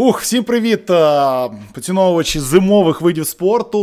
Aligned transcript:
Ух, 0.00 0.20
всім 0.20 0.44
привіт, 0.44 0.90
е, 0.90 1.50
поціновувачі 1.72 2.40
зимових 2.40 3.00
видів 3.00 3.26
спорту. 3.26 3.78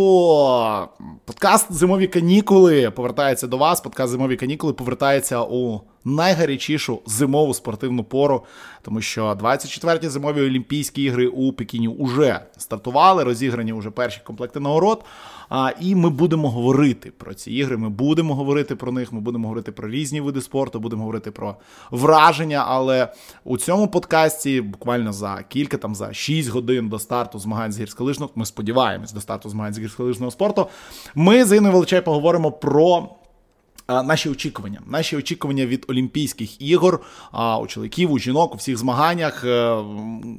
Подкаст 1.25 1.73
Зимові 1.73 2.07
канікули 2.07 2.91
повертається 2.91 3.47
до 3.47 3.57
вас. 3.57 3.81
Подкаст 3.81 4.11
Зимові 4.11 4.35
канікули 4.35 4.73
повертається 4.73 5.41
у 5.41 5.81
найгарячішу 6.05 6.99
зимову 7.05 7.53
спортивну 7.53 8.03
пору, 8.03 8.43
тому 8.81 9.01
що 9.01 9.37
24-ті 9.41 10.09
зимові 10.09 10.41
Олімпійські 10.41 11.03
ігри 11.03 11.27
у 11.27 11.53
Пекіні 11.53 11.95
вже 11.99 12.39
стартували, 12.57 13.23
розіграні 13.23 13.73
вже 13.73 13.89
перші 13.89 14.21
комплекти 14.23 14.59
нагород. 14.59 15.03
А, 15.49 15.71
І 15.81 15.95
ми 15.95 16.09
будемо 16.09 16.49
говорити 16.49 17.11
про 17.17 17.33
ці 17.33 17.51
ігри. 17.51 17.77
Ми 17.77 17.89
будемо 17.89 18.35
говорити 18.35 18.75
про 18.75 18.91
них. 18.91 19.13
Ми 19.13 19.19
будемо 19.19 19.47
говорити 19.47 19.71
про 19.71 19.89
різні 19.89 20.21
види 20.21 20.41
спорту, 20.41 20.79
будемо 20.79 21.01
говорити 21.01 21.31
про 21.31 21.55
враження. 21.91 22.63
Але 22.67 23.13
у 23.43 23.57
цьому 23.57 23.87
подкасті 23.87 24.61
буквально 24.61 25.13
за 25.13 25.43
кілька 25.49 25.77
там 25.77 25.95
за 25.95 26.13
6 26.13 26.49
годин 26.49 26.89
до 26.89 26.99
старту 26.99 27.39
змагань 27.39 27.71
з 27.71 27.79
гірськолижного, 27.79 28.31
ми 28.35 28.45
сподіваємось 28.45 29.13
до 29.13 29.21
старту 29.21 29.49
змагань 29.49 29.73
з 29.73 29.79
гірськолижного 29.79 30.31
спорту. 30.31 30.67
Ми 31.15 31.45
з 31.45 31.57
Іною 31.57 31.73
Величай 31.73 32.01
поговоримо 32.01 32.51
про 32.51 33.09
Наші 33.89 34.29
очікування, 34.29 34.81
наші 34.85 35.17
очікування 35.17 35.65
від 35.65 35.85
Олімпійських 35.87 36.61
ігор 36.61 37.01
у 37.61 37.67
чоловіків, 37.67 38.11
у 38.11 38.19
жінок, 38.19 38.53
у 38.53 38.57
всіх 38.57 38.77
змаганнях. 38.77 39.43
Е, 39.43 39.77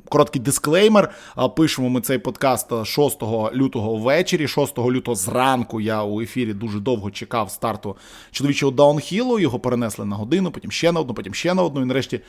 короткий 0.09 0.43
дисклеймер. 0.43 1.11
Пишемо 1.57 1.89
ми 1.89 2.01
цей 2.01 2.19
подкаст 2.19 2.85
6 2.85 3.23
лютого 3.55 3.97
ввечері. 3.97 4.49
6 4.49 4.79
лютого 4.79 5.15
зранку 5.15 5.81
я 5.81 6.03
у 6.03 6.21
ефірі 6.21 6.53
дуже 6.53 6.81
довго 6.81 7.11
чекав 7.11 7.51
старту 7.51 7.97
чоловічого 8.31 8.73
даунхілу. 8.73 9.39
Його 9.39 9.59
перенесли 9.59 10.05
на 10.05 10.17
годину, 10.17 10.51
потім 10.51 10.71
ще 10.71 10.93
на 10.93 11.01
одну, 11.01 11.15
потім 11.15 11.35
ще 11.35 11.55
на 11.55 11.63
одну. 11.63 11.83
І 11.83 11.85
нарешті 11.85 12.21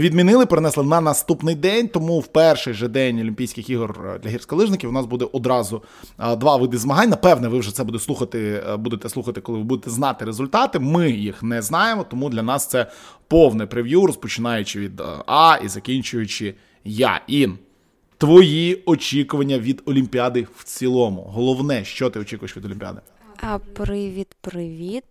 відмінили, 0.00 0.46
перенесли 0.46 0.84
на 0.84 1.00
наступний 1.00 1.54
день. 1.54 1.88
Тому 1.88 2.20
в 2.20 2.26
перший 2.26 2.74
же 2.74 2.88
день 2.88 3.20
Олімпійських 3.20 3.70
ігор 3.70 4.00
е, 4.06 4.18
для 4.18 4.30
гірськолижників 4.30 4.90
у 4.90 4.92
нас 4.92 5.06
буде 5.06 5.26
одразу 5.32 5.82
е, 6.18 6.36
два 6.36 6.56
види 6.56 6.78
змагань. 6.78 7.10
Напевне, 7.10 7.48
ви 7.48 7.58
вже 7.58 7.74
це 7.74 7.84
буде 7.84 7.98
слухати, 7.98 8.62
е, 8.68 8.76
будете 8.76 9.08
слухати, 9.08 9.40
коли 9.40 9.58
ви 9.58 9.64
будете 9.64 9.90
знати 9.90 10.24
результати. 10.24 10.78
Ми 10.78 11.10
їх 11.10 11.42
не 11.42 11.62
знаємо, 11.62 12.04
тому 12.10 12.30
для 12.30 12.42
нас 12.42 12.66
це 12.66 12.86
повне 13.28 13.66
прев'ю, 13.66 14.06
розпочинаючи 14.06 14.80
від 14.80 15.02
А 15.26 15.58
і 15.64 15.68
закінчуючи 15.68 16.54
Я. 16.84 17.20
Ін. 17.26 17.58
Твої 18.18 18.82
очікування 18.86 19.58
від 19.58 19.82
Олімпіади 19.84 20.46
в 20.56 20.64
цілому. 20.64 21.22
Головне, 21.22 21.84
що 21.84 22.10
ти 22.10 22.20
очікуєш 22.20 22.56
від 22.56 22.64
Олімпіади? 22.64 23.00
Привіт, 23.74 24.36
привіт. 24.40 25.04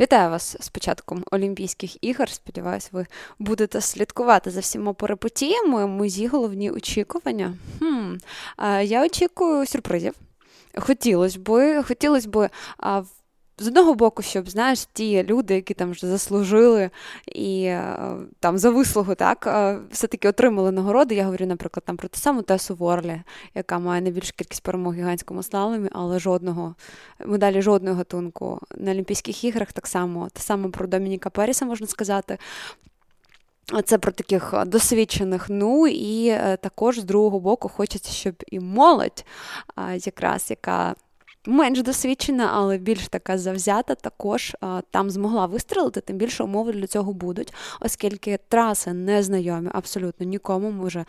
Вітаю 0.00 0.30
вас 0.30 0.56
з 0.60 0.68
початком 0.68 1.24
Олімпійських 1.30 2.04
ігор. 2.04 2.28
Сподіваюсь, 2.28 2.88
ви 2.92 3.06
будете 3.38 3.80
слідкувати 3.80 4.50
за 4.50 4.60
всіма 4.60 4.92
перепотіями. 4.92 5.86
Мої 5.86 6.26
головні 6.26 6.70
очікування. 6.70 7.54
Хм, 7.78 8.14
Я 8.82 9.04
очікую 9.04 9.66
сюрпризів. 9.66 10.14
Хотілося 10.76 11.38
б, 11.38 11.82
хотілося 11.82 12.28
б 12.28 12.48
з 13.58 13.66
одного 13.66 13.94
боку, 13.94 14.22
щоб 14.22 14.50
знаєш, 14.50 14.86
ті 14.92 15.22
люди, 15.22 15.54
які 15.54 15.74
там 15.74 15.90
вже 15.90 16.06
заслужили 16.06 16.90
і 17.26 17.64
е, 17.64 18.16
там 18.40 18.58
за 18.58 18.70
вислугу, 18.70 19.14
так 19.14 19.46
е, 19.46 19.78
все-таки 19.90 20.28
отримали 20.28 20.72
нагороди. 20.72 21.14
Я 21.14 21.24
говорю, 21.24 21.46
наприклад, 21.46 21.84
там 21.84 21.96
про 21.96 22.08
ту 22.08 22.18
саму 22.18 22.42
Тесу 22.42 22.74
Ворлі, 22.74 23.22
яка 23.54 23.78
має 23.78 24.02
найбільшу 24.02 24.32
кількість 24.36 24.62
перемог 24.62 24.94
гігантському 24.94 25.42
слаломі, 25.42 25.88
але 25.92 26.18
жодного 26.18 26.74
медалі 27.26 27.62
жодного 27.62 27.96
гатунку 27.96 28.60
на 28.76 28.90
Олімпійських 28.90 29.44
іграх 29.44 29.72
так 29.72 29.86
само, 29.86 30.28
те 30.32 30.40
саме 30.40 30.68
про 30.68 30.86
Домініка 30.86 31.30
Періса 31.30 31.64
можна 31.64 31.86
сказати. 31.86 32.38
Це 33.84 33.98
про 33.98 34.12
таких 34.12 34.54
досвідчених. 34.66 35.46
Ну 35.48 35.86
і 35.86 36.28
е, 36.28 36.56
також 36.62 36.98
з 36.98 37.04
другого 37.04 37.40
боку 37.40 37.68
хочеться, 37.68 38.12
щоб 38.12 38.34
і 38.46 38.60
молодь, 38.60 39.24
якраз 40.04 40.50
яка 40.50 40.94
менш 41.46 41.82
досвідчена, 41.82 42.50
але 42.54 42.78
більш 42.78 43.08
така 43.08 43.38
завзята, 43.38 43.94
також 43.94 44.56
там 44.90 45.10
змогла 45.10 45.46
вистрелити, 45.46 46.00
тим 46.00 46.16
більше 46.16 46.44
умови 46.44 46.72
для 46.72 46.86
цього 46.86 47.12
будуть, 47.12 47.54
оскільки 47.80 48.38
траси 48.48 48.92
не 48.92 49.22
знайомі 49.22 49.70
абсолютно 49.72 50.26
нікому. 50.26 50.70
Ми 50.70 50.86
вже 50.86 51.04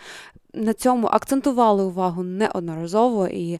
на 0.53 0.73
цьому 0.73 1.07
акцентували 1.07 1.83
увагу 1.83 2.23
неодноразово, 2.23 3.27
і 3.27 3.59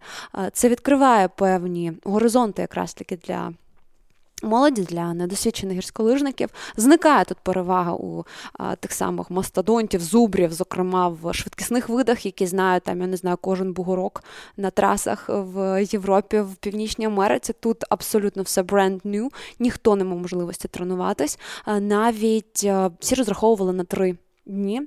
це 0.53 0.69
відкриває 0.69 1.27
певні 1.27 1.93
горизонти, 2.03 2.61
якраз 2.61 2.93
таки 2.93 3.17
для 3.17 3.53
молоді, 4.43 4.81
для 4.81 5.13
недосвідчених 5.13 5.77
гірськолижників. 5.77 6.49
Зникає 6.77 7.25
тут 7.25 7.37
перевага 7.37 7.93
у 7.93 8.25
а, 8.53 8.75
тих 8.75 8.91
самих 8.91 9.31
мастодонтів, 9.31 10.01
зубрів, 10.01 10.53
зокрема 10.53 11.07
в 11.07 11.33
швидкісних 11.33 11.89
видах, 11.89 12.25
які 12.25 12.45
знають 12.45 12.83
там, 12.83 13.01
я 13.01 13.07
не 13.07 13.17
знаю, 13.17 13.37
кожен 13.41 13.73
бугорок 13.73 14.23
на 14.57 14.69
трасах 14.69 15.25
в 15.29 15.83
Європі, 15.83 16.39
в 16.39 16.55
Північній 16.55 17.05
Америці. 17.05 17.53
Тут 17.59 17.83
абсолютно 17.89 18.43
все 18.43 18.63
бренд 18.63 19.01
new, 19.05 19.29
ніхто 19.59 19.95
не 19.95 20.03
мав 20.03 20.17
можливості 20.17 20.67
тренуватись. 20.67 21.39
Навіть 21.79 22.63
а, 22.63 22.91
всі 22.99 23.15
розраховували 23.15 23.73
на 23.73 23.83
три 23.83 24.17
дні. 24.45 24.81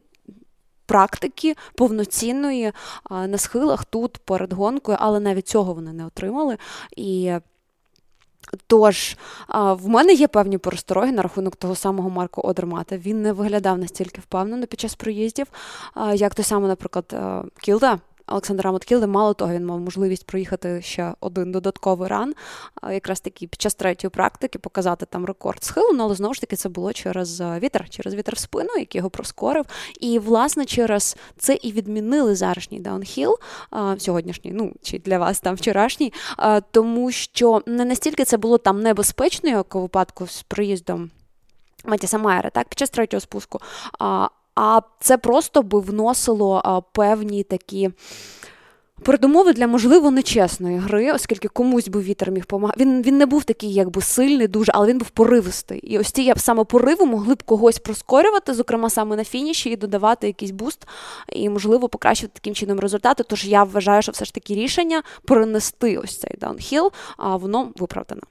Практики 0.86 1.56
повноцінної 1.74 2.72
на 3.10 3.38
схилах 3.38 3.84
тут 3.84 4.18
перед 4.18 4.52
гонкою, 4.52 4.98
але 5.00 5.20
навіть 5.20 5.48
цього 5.48 5.74
вони 5.74 5.92
не 5.92 6.06
отримали. 6.06 6.58
І 6.96 7.32
Тож, 8.66 9.16
в 9.54 9.88
мене 9.88 10.12
є 10.12 10.28
певні 10.28 10.58
перестороги 10.58 11.12
на 11.12 11.22
рахунок 11.22 11.56
того 11.56 11.74
самого 11.74 12.10
Марко 12.10 12.40
Одермата. 12.40 12.96
Він 12.96 13.22
не 13.22 13.32
виглядав 13.32 13.78
настільки 13.78 14.20
впевнено 14.20 14.66
під 14.66 14.80
час 14.80 14.94
проїздів, 14.94 15.46
як 16.14 16.34
той 16.34 16.44
самий, 16.44 16.68
наприклад, 16.68 17.16
Кілда. 17.60 17.98
Олександра 18.28 18.72
Маткілди, 18.72 19.06
мало 19.06 19.34
того, 19.34 19.52
він 19.52 19.66
мав 19.66 19.80
можливість 19.80 20.26
проїхати 20.26 20.82
ще 20.82 21.14
один 21.20 21.52
додатковий 21.52 22.08
ран, 22.08 22.34
якраз 22.90 23.20
таки 23.20 23.46
під 23.46 23.60
час 23.60 23.74
третьої 23.74 24.10
практики 24.10 24.58
показати 24.58 25.06
там 25.06 25.24
рекорд 25.24 25.64
схилу, 25.64 25.92
ну, 25.92 26.04
але 26.04 26.14
знову 26.14 26.34
ж 26.34 26.40
таки 26.40 26.56
це 26.56 26.68
було 26.68 26.92
через 26.92 27.40
вітер, 27.40 27.88
через 27.88 28.14
вітер 28.14 28.34
в 28.34 28.38
спину, 28.38 28.70
який 28.78 28.98
його 28.98 29.10
проскорив. 29.10 29.64
І, 30.00 30.18
власне, 30.18 30.64
через 30.64 31.16
це 31.38 31.54
і 31.62 31.72
відмінили 31.72 32.34
зарашній 32.34 32.80
даунхіл, 32.80 33.38
сьогоднішній, 33.98 34.52
ну 34.54 34.72
чи 34.82 34.98
для 34.98 35.18
вас 35.18 35.40
там 35.40 35.54
вчорашній, 35.54 36.12
тому 36.70 37.12
що 37.12 37.62
не 37.66 37.84
настільки 37.84 38.24
це 38.24 38.36
було 38.36 38.58
там 38.58 38.82
небезпечно, 38.82 39.50
як 39.50 39.74
у 39.74 39.80
випадку 39.80 40.26
з 40.26 40.42
приїздом 40.42 41.10
Матіса 41.84 42.18
Майера, 42.18 42.50
так, 42.50 42.68
під 42.68 42.78
час 42.78 42.90
третього 42.90 43.20
спуску. 43.20 43.60
А 43.98 44.28
це 45.00 45.18
просто 45.18 45.62
би 45.62 45.80
вносило 45.80 46.82
певні 46.92 47.42
такі. 47.42 47.90
Передумови 49.02 49.52
для, 49.52 49.66
можливо, 49.66 50.10
нечесної 50.10 50.78
гри, 50.78 51.12
оскільки 51.12 51.48
комусь 51.48 51.88
би 51.88 52.00
вітер 52.00 52.30
міг 52.30 52.46
помагати. 52.46 52.80
Він 52.80 53.02
він 53.02 53.18
не 53.18 53.26
був 53.26 53.44
такий, 53.44 53.72
якби 53.72 54.02
сильний, 54.02 54.48
дуже, 54.48 54.72
але 54.74 54.88
він 54.88 54.98
був 54.98 55.10
поривистий. 55.10 55.78
І 55.78 55.98
ось 55.98 56.10
ці 56.10 56.32
саме 56.36 56.64
пориви 56.64 57.04
могли 57.04 57.34
б 57.34 57.42
когось 57.42 57.78
проскорювати, 57.78 58.54
зокрема 58.54 58.90
саме 58.90 59.16
на 59.16 59.24
фініші, 59.24 59.70
і 59.70 59.76
додавати 59.76 60.26
якийсь 60.26 60.50
буст, 60.50 60.86
і, 61.32 61.48
можливо, 61.48 61.88
покращити 61.88 62.32
таким 62.34 62.54
чином 62.54 62.80
результати. 62.80 63.24
Тож 63.28 63.46
я 63.46 63.64
вважаю, 63.64 64.02
що 64.02 64.12
все 64.12 64.24
ж 64.24 64.34
таки 64.34 64.54
рішення 64.54 65.02
перенести 65.24 65.98
ось 65.98 66.18
цей 66.18 66.36
даунхіл, 66.40 66.92
а 67.16 67.36
воно 67.36 67.72
виправдано. 67.76 68.22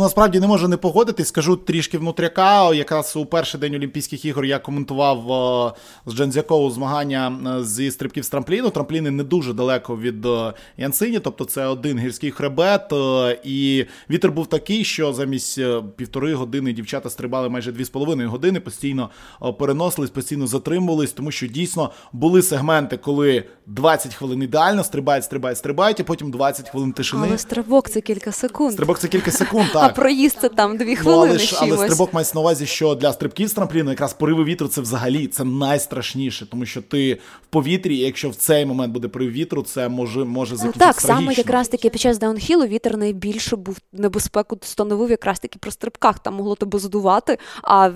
Насправді 0.00 0.40
не 0.40 0.46
можу 0.46 0.68
не 0.68 0.76
погодитись, 0.76 1.28
скажу 1.28 1.56
трішки 1.56 1.98
внутряка. 1.98 2.74
Якраз 2.74 3.16
у 3.16 3.26
перший 3.26 3.60
день 3.60 3.74
Олімпійських 3.74 4.24
ігор 4.24 4.44
я 4.44 4.58
коментував 4.58 5.30
о, 5.30 5.72
е, 5.76 6.10
з 6.10 6.14
Джанзякову 6.14 6.70
змагання 6.70 7.38
е, 7.58 7.64
зі 7.64 7.90
стрибків 7.90 8.24
з 8.24 8.28
трампліну. 8.28 8.70
Трампліни 8.70 9.10
не 9.10 9.24
дуже 9.24 9.52
далеко 9.52 9.96
від 9.96 10.26
о, 10.26 10.48
е, 10.48 10.82
Янсині, 10.82 11.18
тобто 11.18 11.44
це 11.44 11.66
один 11.66 11.98
гірський 11.98 12.30
хребет. 12.30 12.92
О, 12.92 13.30
і 13.44 13.86
вітер 14.10 14.32
був 14.32 14.46
такий, 14.46 14.84
що 14.84 15.12
замість 15.12 15.60
півтори 15.96 16.34
години 16.34 16.72
дівчата 16.72 17.10
стрибали 17.10 17.48
майже 17.48 17.72
дві 17.72 17.84
з 17.84 17.90
половиною 17.90 18.30
години, 18.30 18.60
постійно 18.60 19.10
переносились, 19.58 20.10
постійно 20.10 20.46
затримувались, 20.46 21.12
тому 21.12 21.30
що 21.30 21.46
дійсно 21.46 21.90
були 22.12 22.42
сегменти, 22.42 22.96
коли 22.96 23.44
20 23.66 24.14
хвилин 24.14 24.42
ідеально 24.42 24.84
стрибають, 24.84 25.24
стрибають, 25.24 25.58
стрибають, 25.58 26.00
і 26.00 26.02
потім 26.02 26.30
20 26.30 26.68
хвилин 26.68 26.92
тишини. 26.92 27.26
Але 27.28 27.38
стрибок 27.38 27.90
це 27.90 28.00
кілька 28.00 28.32
секунд. 28.32 28.72
Стрибок 28.72 28.98
це 28.98 29.08
кілька 29.08 29.30
секунд. 29.30 29.66
так. 29.72 29.83
А 29.84 29.88
проїзд 29.88 30.38
це 30.40 30.48
там 30.48 30.76
дві 30.76 30.96
хвилини. 30.96 31.24
Ну, 31.24 31.30
але, 31.30 31.38
ж, 31.38 31.58
але 31.60 31.76
стрибок 31.76 32.14
мається 32.14 32.32
на 32.34 32.40
увазі, 32.40 32.66
що 32.66 32.94
для 32.94 33.12
стрибків 33.12 33.48
з 33.48 33.52
трампліну 33.52 33.90
якраз 33.90 34.12
пориви 34.12 34.44
вітру 34.44 34.68
це 34.68 34.80
взагалі 34.80 35.26
це 35.26 35.44
найстрашніше, 35.44 36.46
тому 36.50 36.66
що 36.66 36.82
ти 36.82 37.14
в 37.14 37.46
повітрі, 37.50 37.96
і 37.96 38.00
якщо 38.00 38.30
в 38.30 38.34
цей 38.34 38.66
момент 38.66 38.92
буде 38.92 39.08
порив 39.08 39.30
вітру, 39.30 39.62
це 39.62 39.88
може 39.88 40.24
може 40.24 40.56
закінчитися 40.56 40.86
Так, 40.92 40.96
трагічно. 40.96 41.20
саме 41.24 41.34
якраз 41.34 41.68
таки 41.68 41.90
під 41.90 42.00
час 42.00 42.18
даунхілу 42.18 42.66
вітер 42.66 42.96
найбільше 42.96 43.56
був 43.56 43.78
небезпеку 43.92 44.58
становив 44.62 45.10
якраз 45.10 45.40
таки 45.40 45.58
про 45.58 45.70
стрибках. 45.70 46.18
Там 46.18 46.34
могло 46.34 46.54
тебе 46.54 46.78
задувати. 46.78 47.38
А 47.62 47.90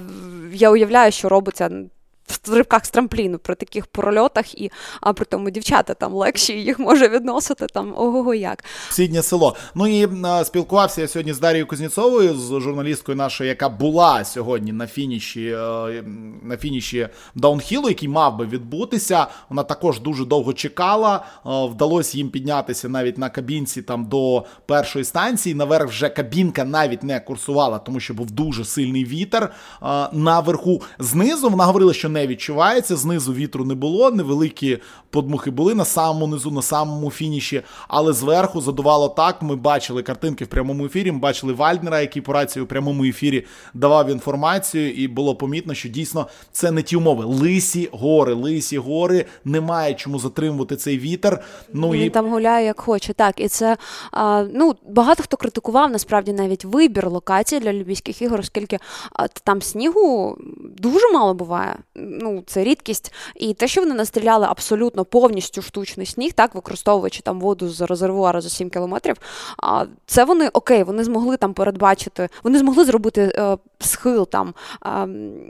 я 0.53 0.71
уявляю, 0.71 1.13
що 1.13 1.29
робиться 1.29 1.71
стрибках 2.33 2.87
з 2.87 2.91
трампліну 2.91 3.39
при 3.39 3.55
таких 3.55 3.87
прольотах, 3.87 4.55
і 4.61 4.71
а 5.01 5.13
при 5.13 5.25
тому 5.25 5.51
дівчата 5.51 5.95
там 5.95 6.15
легші, 6.15 6.53
їх 6.53 6.79
може 6.79 7.09
відносити 7.09 7.67
там 7.67 7.95
ого 7.97 8.35
як. 8.35 8.65
Сіднє 8.91 9.23
село. 9.23 9.57
Ну 9.75 9.87
і 9.87 10.09
а, 10.25 10.45
спілкувався 10.45 11.01
я 11.01 11.09
сьогодні 11.09 11.33
з 11.33 11.41
Дарією 11.41 11.67
Кузнєцовою, 11.67 12.35
з 12.35 12.61
журналісткою 12.61 13.17
нашою, 13.17 13.49
яка 13.49 13.69
була 13.69 14.25
сьогодні 14.25 14.73
на 14.73 14.87
фініші 14.87 15.47
е, 15.47 16.05
на 16.43 16.57
фініші 16.57 17.09
даунхілу, 17.35 17.89
який 17.89 18.09
мав 18.09 18.37
би 18.37 18.47
відбутися. 18.47 19.27
Вона 19.49 19.63
також 19.63 20.01
дуже 20.01 20.25
довго 20.25 20.53
чекала. 20.53 21.25
Е, 21.47 21.51
вдалося 21.67 22.19
їм 22.19 22.31
піднятися 22.31 22.89
навіть 22.89 23.19
на 23.19 23.31
кабінці 23.31 23.83
там 23.83 24.05
до 24.05 24.45
першої 24.67 25.05
станції. 25.05 25.55
Наверх 25.55 25.89
вже 25.89 26.09
кабінка 26.09 26.65
навіть 26.65 27.03
не 27.03 27.21
курсувала, 27.21 27.79
тому 27.79 28.01
що 28.01 28.15
був 28.15 28.31
дуже 28.31 28.65
сильний 28.65 29.05
вітер. 29.05 29.53
Е, 29.83 30.09
наверху 30.13 30.83
знизу 30.99 31.49
вона 31.49 31.65
говорила, 31.65 31.93
що 31.93 32.09
не 32.09 32.18
відчувається. 32.27 32.97
Знизу 32.97 33.33
вітру 33.33 33.65
не 33.65 33.75
було, 33.75 34.11
невеликі 34.11 34.79
подмухи 35.11 35.51
були 35.51 35.75
на 35.75 35.85
самому 35.85 36.27
низу, 36.27 36.51
на 36.51 36.63
самому 36.63 37.11
фініші, 37.11 37.63
але 37.89 38.13
зверху 38.13 38.61
задувало 38.61 39.09
так. 39.09 39.43
Ми 39.43 39.57
бачили 39.57 40.03
картинки 40.03 40.45
в 40.45 40.49
прямому 40.49 40.87
ефірі. 40.87 41.13
Ми 41.13 41.19
бачили 41.19 41.53
Вальднера, 41.53 42.01
який 42.01 42.23
по 42.23 42.33
рації 42.33 42.63
у 42.63 42.67
прямому 42.67 43.05
ефірі 43.05 43.45
давав 43.75 44.11
інформацію, 44.11 44.93
і 44.93 45.09
було 45.09 45.35
помітно, 45.35 45.75
що 45.75 45.89
дійсно 45.89 46.27
це 46.53 46.71
не 46.71 46.83
ті 46.83 46.97
умови. 46.97 47.25
Лисі 47.25 47.89
гори, 47.93 48.35
лисі 48.35 48.79
гори, 48.79 49.25
немає 49.45 49.95
чому 49.95 50.19
затримувати 50.19 50.77
цей 50.77 50.99
вітер. 50.99 51.43
Ну 51.73 51.91
Він 51.91 52.03
і... 52.03 52.11
там 52.11 52.31
гуляє 52.31 52.67
як 52.67 52.81
хоче. 52.81 53.13
Так, 53.13 53.41
і 53.41 53.49
це 53.49 53.77
а, 54.13 54.45
ну 54.55 54.75
багато 54.89 55.23
хто 55.23 55.37
критикував 55.37 55.91
насправді 55.91 56.33
навіть 56.33 56.65
вибір 56.65 57.11
локації 57.11 57.61
для 57.61 57.71
Олімпійських 57.71 58.23
ігор, 58.23 58.41
оскільки 58.41 58.79
а, 59.13 59.29
там 59.29 59.63
снігу 59.63 60.37
дуже 60.79 61.13
мало 61.13 61.35
буває. 61.35 61.77
Ну, 62.11 62.43
це 62.47 62.65
рідкість. 62.65 63.13
І 63.35 63.55
те, 63.55 63.69
що 63.69 63.81
вони 63.81 63.95
настріляли 63.95 64.47
абсолютно 64.47 65.05
повністю 65.05 65.63
штучний 65.63 66.07
сніг, 66.07 66.33
так 66.33 66.55
використовуючи 66.55 67.23
там 67.23 67.41
воду 67.41 67.69
з 67.69 67.81
резервуара 67.81 68.41
за 68.41 68.49
7 68.49 68.71
кілометрів. 68.71 69.17
А 69.63 69.85
це 70.07 70.25
вони 70.25 70.49
окей, 70.49 70.83
вони 70.83 71.05
змогли 71.05 71.37
там 71.37 71.55
передбачити, 71.55 72.29
вони 72.43 72.59
змогли 72.59 72.85
зробити 72.85 73.33
е, 73.35 73.57
схил 73.81 74.29
там, 74.29 74.55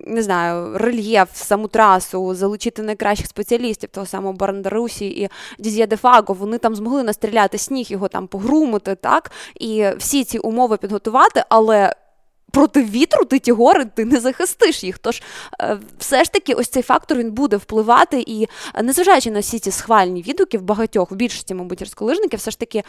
не 0.06 0.22
знаю, 0.22 0.78
рельєф, 0.78 1.28
саму 1.32 1.68
трасу, 1.68 2.34
залучити 2.34 2.82
найкращих 2.82 3.26
спеціалістів, 3.26 3.90
того 3.90 4.06
самого 4.06 4.32
Барандарусі 4.32 5.06
і 5.06 5.28
Діз'є 5.58 5.86
Дефаго. 5.86 6.34
Вони 6.34 6.58
там 6.58 6.74
змогли 6.74 7.02
настріляти 7.02 7.58
сніг, 7.58 7.86
його 7.90 8.08
там 8.08 8.26
погрумити, 8.26 8.94
так 8.94 9.30
і 9.60 9.86
всі 9.98 10.24
ці 10.24 10.38
умови 10.38 10.76
підготувати, 10.76 11.44
але 11.48 11.94
проти 12.50 12.82
вітру 12.82 13.24
ти 13.24 13.38
ті 13.38 13.52
гори 13.52 13.84
ти 13.84 14.04
не 14.04 14.20
захистиш 14.20 14.84
їх. 14.84 14.98
Тож 14.98 15.22
е, 15.60 15.78
все 15.98 16.24
ж 16.24 16.32
таки, 16.32 16.54
ось 16.54 16.68
цей 16.68 16.82
фактор 16.82 17.18
він 17.18 17.30
буде 17.30 17.56
впливати, 17.56 18.24
і 18.26 18.48
е, 18.74 18.82
незважаючи 18.82 19.30
на 19.30 19.40
всі 19.40 19.58
ці 19.58 19.70
схвальні 19.70 20.22
відгуки 20.22 20.58
в 20.58 20.62
багатьох, 20.62 21.10
в 21.10 21.14
більшості, 21.14 21.54
мабуть, 21.54 21.80
гірськолижників, 21.80 22.38
все 22.38 22.50
ж 22.50 22.58
таки, 22.58 22.82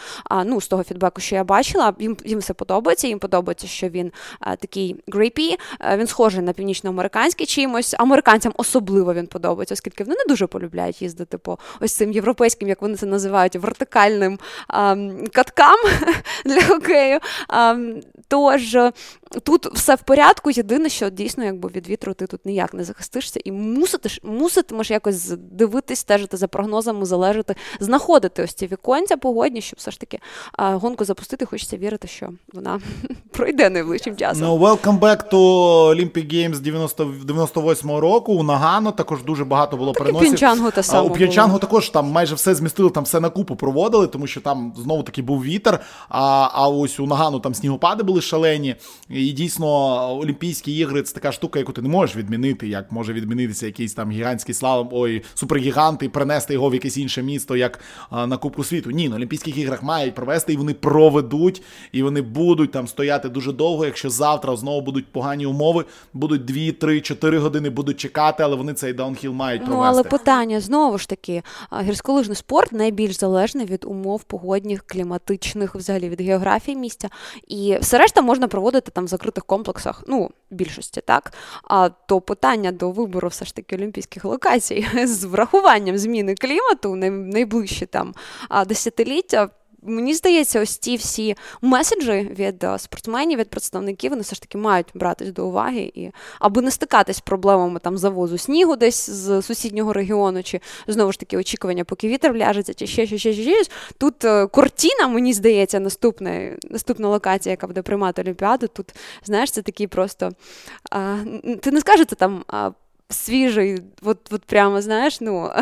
ну 0.46 0.62
з 0.62 0.68
того 0.68 0.84
фідбеку, 0.84 1.22
що 1.22 1.36
я 1.36 1.44
бачила, 1.44 1.94
їм 2.00 2.18
їм 2.26 2.40
все 2.40 2.54
подобається. 2.54 3.08
Їм 3.08 3.20
подобається, 3.20 3.68
що 3.68 3.90
він 3.90 4.12
е, 4.48 4.56
такий 4.56 4.96
gripy, 5.08 5.58
він 5.98 6.08
схожий 6.08 6.42
на 6.42 6.54
північноамериканський 6.54 7.46
чимось. 7.46 7.96
Американцям 7.98 8.54
особливо 8.58 9.14
він 9.14 9.28
подобається, 9.28 9.74
оскільки 9.74 10.04
вони 10.04 10.16
не 10.16 10.26
дуже 10.28 10.48
полюбляють 10.48 11.02
їздити 11.02 11.38
по 11.38 11.58
ось 11.80 11.94
цим 11.94 12.12
європейським, 12.12 12.68
як 12.68 12.82
вони 12.82 12.96
це 12.96 13.06
називають, 13.06 13.56
вертикальним 13.56 14.40
каткам 15.34 15.78
для 16.46 16.62
хокею. 16.62 17.20
Тож 18.28 18.78
тут 19.44 19.66
все 19.66 19.96
в 19.96 20.02
порядку. 20.02 20.52
Єдине, 20.52 20.90
що 20.90 21.10
дійсно, 21.10 21.44
якби 21.44 21.70
від 21.70 21.90
вітру 21.90 22.14
ти 22.14 22.28
тут 22.28 22.46
ніяк 22.46 22.74
не 22.74 22.84
захистишся, 22.84 23.40
і 23.44 23.52
муситиш, 23.52 24.20
муситимеш 24.24 24.92
якось 24.92 25.28
дивитись, 25.52 26.00
стежити 26.00 26.38
за 26.38 26.48
прогнозами, 26.48 27.06
залежати, 27.06 27.56
знаходити 27.80 28.44
ось 28.44 28.54
ці 28.54 28.68
віконця 28.68 29.18
погодні, 29.18 29.62
щоб 29.62 29.80
все 29.80 29.92
ж 29.92 30.00
таки 30.00 30.20
а, 30.52 30.76
гонку 30.76 31.06
запустити. 31.06 31.46
Хочеться 31.46 31.78
вірити, 31.78 32.08
що 32.08 32.30
вона 32.54 32.82
пройде 33.32 33.70
найближчим 33.70 34.18
часом. 34.18 34.44
Ну, 34.44 34.58
welcome 34.58 35.00
back 35.00 35.32
to 35.32 35.40
Olympic 35.96 36.34
Games 36.34 36.60
90, 36.60 37.04
98-го 37.28 38.00
року. 38.00 38.34
У 38.34 38.44
Нагано 38.44 38.92
також 38.92 39.24
дуже 39.24 39.46
багато 39.46 39.78
було 39.78 39.92
так 39.92 40.04
переносів. 40.04 40.28
І 40.28 40.32
Пінчангу 40.32 40.72
те 40.72 40.84
саме 40.84 41.10
У 41.10 41.12
П'янчангу 41.12 41.60
також 41.60 41.90
там 41.90 42.08
майже 42.12 42.36
все 42.36 42.56
змістили, 42.56 42.90
там 42.90 43.04
все 43.04 43.20
на 43.20 43.30
купу 43.30 43.56
проводили, 43.56 44.08
тому 44.08 44.28
що 44.28 44.42
там 44.42 44.74
знову 44.78 45.04
таки 45.04 45.22
був 45.22 45.44
вітер. 45.44 45.80
А 46.10 46.50
а 46.54 46.68
ось 46.68 47.00
у 47.00 47.06
Нагану 47.06 47.40
там 47.40 47.54
снігопади 47.54 48.04
були 48.04 48.22
шалені. 48.22 48.76
І 49.20 49.32
дійсно, 49.32 49.68
Олімпійські 50.20 50.78
ігри 50.78 51.02
це 51.02 51.14
така 51.14 51.32
штука, 51.32 51.60
яку 51.60 51.72
ти 51.72 51.82
не 51.82 51.90
можеш 51.90 52.16
відмінити, 52.16 52.68
як 52.68 52.92
може 52.92 53.14
відмінитися 53.14 53.66
якийсь 53.66 53.94
там 53.94 54.12
гігантський 54.12 54.56
слалом, 54.56 54.90
ой, 54.92 55.24
супергігант 55.34 56.04
і 56.04 56.10
принести 56.10 56.54
його 56.54 56.70
в 56.70 56.74
якесь 56.74 56.98
інше 56.98 57.24
місто, 57.24 57.56
як 57.56 57.80
на 58.12 58.38
Кубку 58.38 58.64
світу. 58.64 58.92
Ні, 58.92 59.10
на 59.10 59.16
Олімпійських 59.16 59.58
іграх 59.58 59.84
мають 59.84 60.16
провести, 60.16 60.54
і 60.54 60.58
вони 60.58 60.74
проведуть, 60.74 61.62
і 61.92 62.04
вони 62.04 62.22
будуть 62.22 62.72
там 62.72 62.88
стояти 62.88 63.30
дуже 63.30 63.52
довго. 63.54 63.86
Якщо 63.86 64.10
завтра 64.10 64.56
знову 64.56 64.82
будуть 64.82 65.12
погані 65.12 65.46
умови, 65.46 65.86
будуть 66.14 66.46
2, 66.46 66.72
3, 66.72 67.02
4 67.02 67.38
години 67.38 67.70
будуть 67.70 67.98
чекати, 67.98 68.44
але 68.44 68.56
вони 68.56 68.74
цей 68.74 68.94
даунхіл 68.94 69.32
мають 69.32 69.66
провести. 69.66 69.82
Ну, 69.82 69.88
але 69.88 70.04
питання 70.04 70.60
знову 70.60 70.98
ж 70.98 71.10
таки, 71.10 71.44
гірськолижний 71.82 72.36
спорт 72.36 72.72
найбільш 72.72 73.20
залежний 73.20 73.66
від 73.66 73.86
умов 73.86 74.24
погодних, 74.24 74.84
кліматичних, 74.88 75.76
взагалі 75.76 76.10
від 76.10 76.22
географії 76.22 76.78
місця. 76.78 77.10
І 77.48 77.78
все 77.82 77.98
решта 77.98 78.22
можна 78.22 78.48
проводити 78.48 78.92
там 78.92 79.08
закритих 79.10 79.46
комплексах, 79.46 80.04
ну, 80.08 80.32
більшості, 80.52 81.02
так. 81.02 81.34
А 81.64 81.90
то 81.90 82.22
питання 82.22 82.72
до 82.72 82.92
вибору 82.92 83.28
все 83.28 83.46
ж 83.46 83.56
таки 83.56 83.76
олімпійських 83.76 84.26
локацій 84.26 84.88
з 85.06 85.24
врахуванням 85.24 85.98
зміни 85.98 86.36
клімату 86.36 86.96
найближчі 86.96 87.86
там 87.86 88.14
десятиліття 88.68 89.50
Мені 89.82 90.14
здається, 90.14 90.62
ось 90.62 90.78
ці 90.78 90.96
всі 90.96 91.36
меседжі 91.62 92.32
від 92.40 92.64
е, 92.64 92.80
спортсменів, 92.80 93.40
від 93.40 93.50
представників, 93.50 94.10
вони 94.10 94.22
все 94.22 94.36
ж 94.36 94.42
таки 94.42 94.58
мають 94.58 94.88
братись 94.94 95.32
до 95.32 95.48
уваги, 95.48 95.92
і 95.96 96.12
аби 96.40 96.62
не 96.62 96.72
стикатись 96.72 97.18
з 97.18 97.20
проблемами 97.20 97.80
там 97.80 97.98
завозу 97.98 98.38
снігу 98.38 98.76
десь 98.76 99.10
з 99.10 99.42
сусіднього 99.42 99.94
регіону, 99.94 100.44
чи 100.44 100.60
знову 100.88 101.12
ж 101.12 101.20
таки 101.20 101.38
очікування, 101.38 101.84
поки 101.84 102.08
вітер 102.08 102.34
вляжеться, 102.34 102.74
чи 102.74 102.88
ще 102.88 103.08
щось, 103.08 103.22
ще 103.22 103.34
щось. 103.34 103.72
Тут 103.98 104.26
е, 104.26 104.48
Кортіна, 104.48 105.08
мені 105.08 105.34
здається, 105.34 105.80
наступна 105.80 106.58
наступна 106.70 107.08
локація, 107.10 107.52
яка 107.52 107.68
буде 107.68 107.82
приймати 107.82 108.22
Олімпіаду. 108.22 108.68
Тут, 108.68 108.96
знаєш, 109.24 109.52
це 109.52 109.62
такий 109.62 109.88
просто. 109.88 110.32
А, 110.92 111.18
Ти 111.62 111.72
не 111.72 111.82
скажете 111.82 112.16
там 112.16 112.44
а, 112.48 112.72
свіжий, 113.10 113.82
от, 114.02 114.18
от 114.32 114.44
прямо 114.46 114.82
знаєш, 114.82 115.22
ну. 115.22 115.52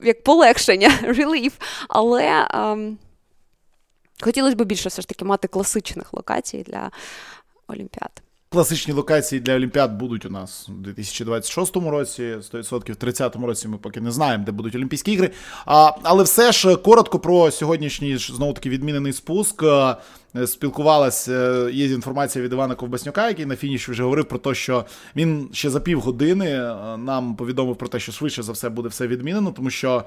Як 0.00 0.22
полегшення, 0.22 0.90
реліф, 1.02 1.52
але. 1.88 2.46
А, 2.50 2.76
Хотілося 4.20 4.56
б 4.56 4.64
більше 4.64 4.88
все 4.88 5.02
ж 5.02 5.08
таки 5.08 5.24
мати 5.24 5.48
класичних 5.48 6.14
локацій 6.14 6.64
для 6.68 6.90
Олімпіад. 7.68 8.22
Класичні 8.50 8.94
локації 8.94 9.40
для 9.40 9.54
Олімпіад 9.54 9.92
будуть 9.92 10.26
у 10.26 10.30
нас 10.30 10.68
у 10.68 10.72
2026 10.72 11.76
році, 11.76 12.22
100%, 12.22 12.92
в 12.92 12.96
30 12.96 13.36
році 13.36 13.68
ми 13.68 13.78
поки 13.78 14.00
не 14.00 14.10
знаємо, 14.10 14.44
де 14.44 14.52
будуть 14.52 14.74
Олімпійські 14.74 15.12
ігри. 15.12 15.30
А, 15.66 15.92
Але 16.02 16.22
все 16.22 16.52
ж 16.52 16.76
коротко 16.76 17.18
про 17.18 17.50
сьогоднішній 17.50 18.16
знову 18.16 18.52
таки 18.52 18.70
відмінений 18.70 19.12
спуск. 19.12 19.62
Е, 20.42 20.46
спілкувалася, 20.46 21.32
е, 21.32 21.72
є 21.72 21.86
інформація 21.86 22.44
від 22.44 22.52
Івана 22.52 22.74
Ковбаснюка, 22.74 23.28
який 23.28 23.46
на 23.46 23.56
фініші 23.56 23.90
вже 23.90 24.02
говорив 24.02 24.24
про 24.24 24.38
те, 24.38 24.54
що 24.54 24.84
він 25.16 25.48
ще 25.52 25.70
за 25.70 25.80
півгодини 25.80 26.46
е, 26.46 26.96
нам 26.96 27.36
повідомив 27.36 27.76
про 27.76 27.88
те, 27.88 28.00
що 28.00 28.12
швидше 28.12 28.42
за 28.42 28.52
все 28.52 28.68
буде 28.68 28.88
все 28.88 29.06
відмінено, 29.06 29.52
тому 29.56 29.70
що 29.70 30.04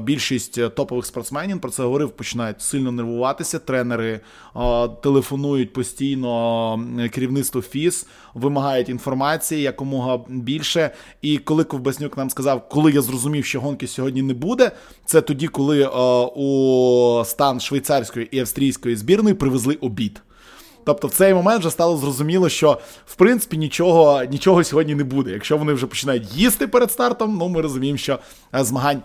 більшість 0.00 0.74
топових 0.74 1.06
спортсменів 1.06 1.60
про 1.60 1.70
це 1.70 1.82
говорив, 1.82 2.10
починають 2.10 2.60
сильно 2.60 2.92
нервуватися. 2.92 3.58
Тренери 3.58 4.20
телефонують 5.02 5.72
постійно 5.72 6.84
керівництву 7.12 7.62
ФІС, 7.62 8.06
вимагають 8.34 8.88
інформації 8.88 9.62
якомога 9.62 10.20
більше. 10.28 10.90
І 11.22 11.38
коли 11.38 11.64
Ковбаснюк 11.64 12.16
нам 12.16 12.30
сказав, 12.30 12.68
коли 12.68 12.92
я 12.92 13.02
зрозумів, 13.02 13.44
що 13.44 13.60
гонки 13.60 13.86
сьогодні 13.86 14.22
не 14.22 14.34
буде, 14.34 14.72
це 15.04 15.20
тоді, 15.20 15.48
коли 15.48 15.86
у 16.36 17.22
стан 17.24 17.60
швейцарської 17.60 18.28
і 18.36 18.40
австрійської 18.40 18.96
збірної 18.96 19.34
привезли 19.34 19.73
привезли 19.74 19.78
обід. 19.80 20.22
Тобто 20.84 21.08
в 21.08 21.10
цей 21.10 21.34
момент 21.34 21.60
вже 21.60 21.70
стало 21.70 21.96
зрозуміло, 21.96 22.48
що 22.48 22.78
в 23.06 23.14
принципі 23.14 23.56
нічого 23.56 24.24
нічого 24.24 24.64
сьогодні 24.64 24.94
не 24.94 25.04
буде. 25.04 25.30
Якщо 25.30 25.56
вони 25.56 25.72
вже 25.72 25.86
починають 25.86 26.32
їсти 26.34 26.66
перед 26.66 26.90
стартом, 26.90 27.36
ну 27.38 27.48
ми 27.48 27.60
розуміємо, 27.60 27.98
що 27.98 28.18
е, 28.54 28.64
змагань 28.64 29.02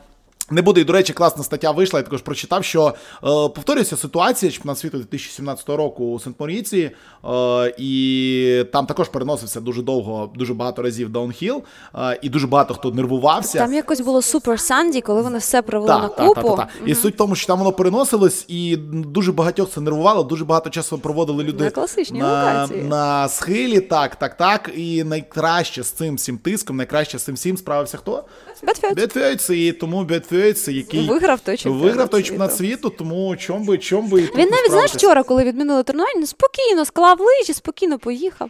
Не 0.51 0.61
буде, 0.61 0.81
і, 0.81 0.83
до 0.83 0.93
речі, 0.93 1.13
класна 1.13 1.43
стаття 1.43 1.71
вийшла, 1.71 1.99
я 1.99 2.03
також 2.03 2.21
прочитав, 2.21 2.63
що 2.63 2.87
е, 2.87 2.93
повторюється 3.21 3.97
ситуація 3.97 4.51
чемпіонат 4.51 4.79
світу 4.79 4.97
2017 4.97 5.69
року 5.69 6.05
у 6.05 6.19
Сент-Моріці, 6.19 6.91
е, 7.25 7.73
і 7.77 8.65
там 8.73 8.85
також 8.85 9.09
переносився 9.09 9.61
дуже 9.61 9.81
довго, 9.81 10.31
дуже 10.35 10.53
багато 10.53 10.81
разів 10.81 11.09
даунхіл, 11.09 11.63
е, 11.95 12.19
і 12.21 12.29
дуже 12.29 12.47
багато 12.47 12.73
хто 12.73 12.91
нервувався. 12.91 13.57
Там 13.59 13.73
якось 13.73 14.01
було 14.01 14.21
супер 14.21 14.59
Санді, 14.59 15.01
коли 15.01 15.21
вони 15.21 15.37
все 15.39 15.61
провели 15.61 15.87
Так, 15.87 16.19
на 16.19 16.27
купу. 16.27 16.41
так, 16.41 16.57
так, 16.57 16.67
так. 16.79 16.87
І 16.87 16.95
суть 16.95 17.13
в 17.13 17.17
тому, 17.17 17.35
що 17.35 17.47
там 17.47 17.59
воно 17.59 17.71
переносилось, 17.71 18.45
і 18.47 18.75
дуже 18.93 19.31
багатьох 19.31 19.69
це 19.69 19.81
нервувало. 19.81 20.23
Дуже 20.23 20.45
багато 20.45 20.69
часу 20.69 20.97
проводили 20.97 21.43
люди 21.43 21.63
На 21.63 21.69
класичній 21.69 22.19
на, 22.19 22.39
локації. 22.45 22.83
на 22.83 23.27
схилі. 23.29 23.79
Так, 23.81 24.15
так, 24.15 24.37
так. 24.37 24.71
І 24.75 25.03
найкраще 25.03 25.83
з 25.83 25.91
цим 25.91 26.15
всім 26.15 26.37
тиском, 26.37 26.77
найкраще 26.77 27.19
з 27.19 27.23
цим 27.23 27.35
всім 27.35 27.57
справився 27.57 27.97
хто? 27.97 28.23
Бетфет. 28.63 28.95
Бетфейц, 28.95 29.49
і 29.49 29.71
тому 29.71 30.03
Бетфейц, 30.03 30.67
який 30.67 31.07
Виграв 31.07 31.39
той 31.39 31.57
чемпіонат 31.57 31.83
виграв 31.83 32.09
той 32.09 32.23
чемпіонат 32.23 32.55
світу, 32.55 32.89
тому 32.89 33.35
чом 33.35 33.65
би, 33.65 33.77
чом 33.77 34.07
би 34.07 34.21
Він 34.21 34.49
навіть 34.49 34.71
знаєш 34.71 34.91
вчора, 34.91 35.23
коли 35.23 35.43
відмінили 35.43 35.83
тренування, 35.83 36.25
спокійно 36.25 36.85
склав 36.85 37.19
лижі, 37.19 37.53
спокійно 37.53 37.99
поїхав. 37.99 38.49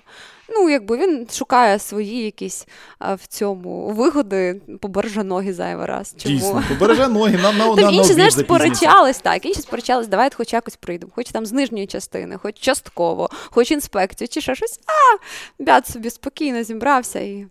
Ну, 0.51 0.69
якби 0.69 0.97
він 0.97 1.27
шукає 1.33 1.79
свої 1.79 2.23
якісь 2.23 2.67
а, 2.99 3.13
в 3.15 3.25
цьому 3.27 3.87
вигоди, 3.87 4.61
побережа 4.81 5.23
ноги 5.23 5.53
зайвий 5.53 5.85
раз. 5.85 6.15
Чому? 6.17 6.35
Дійсно, 6.35 6.63
побереже 6.69 7.07
ноги 7.07 7.37
на, 7.37 7.51
на, 7.51 7.75
на 7.75 7.89
інші, 7.89 8.13
знаєш, 8.13 8.33
сперечались, 8.33 9.17
так, 9.17 9.45
інші 9.45 9.61
сперечались, 9.61 10.07
давайте 10.07 10.35
хоч 10.35 10.53
якось 10.53 10.75
прийдемо, 10.75 11.11
хоч 11.15 11.29
там 11.29 11.45
з 11.45 11.51
нижньої 11.51 11.87
частини, 11.87 12.37
хоч 12.37 12.55
частково, 12.59 13.29
хоч 13.31 13.71
інспекцію, 13.71 14.27
чи 14.27 14.41
ще 14.41 14.55
щось. 14.55 14.79
А, 14.85 15.17
бят 15.63 15.87
собі 15.87 16.09
спокійно 16.09 16.63
зібрався 16.63 17.19
і 17.19 17.45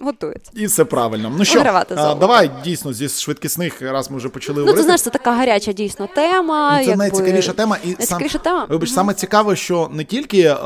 готується. 0.00 0.50
І 0.54 0.66
все 0.66 0.84
правильно. 0.84 1.32
Ну 1.38 1.44
що, 1.44 1.54
Вигравати 1.54 1.94
а, 1.98 2.14
давай 2.14 2.50
дійсно 2.64 2.92
зі 2.92 3.08
швидкісних, 3.08 3.82
раз 3.82 4.10
ми 4.10 4.16
вже 4.16 4.28
почали 4.28 4.64
Ну, 4.66 4.72
це 4.72 4.82
знаєш, 4.82 5.02
це 5.02 5.10
така 5.10 5.32
гаряча 5.32 5.72
дійсно 5.72 6.08
тема. 6.14 6.70
Ну, 6.72 6.78
це 6.78 6.84
якби... 6.84 6.96
найцікавіша 6.96 7.52
тема. 7.52 7.78
І 7.84 8.02
сам, 8.04 8.22
тема. 8.22 8.66
Вибач, 8.70 8.88
Мгм. 8.88 8.94
саме 8.94 9.14
цікаве, 9.14 9.56
що 9.56 9.90
не 9.92 10.04
тільки 10.04 10.40
е, 10.40 10.56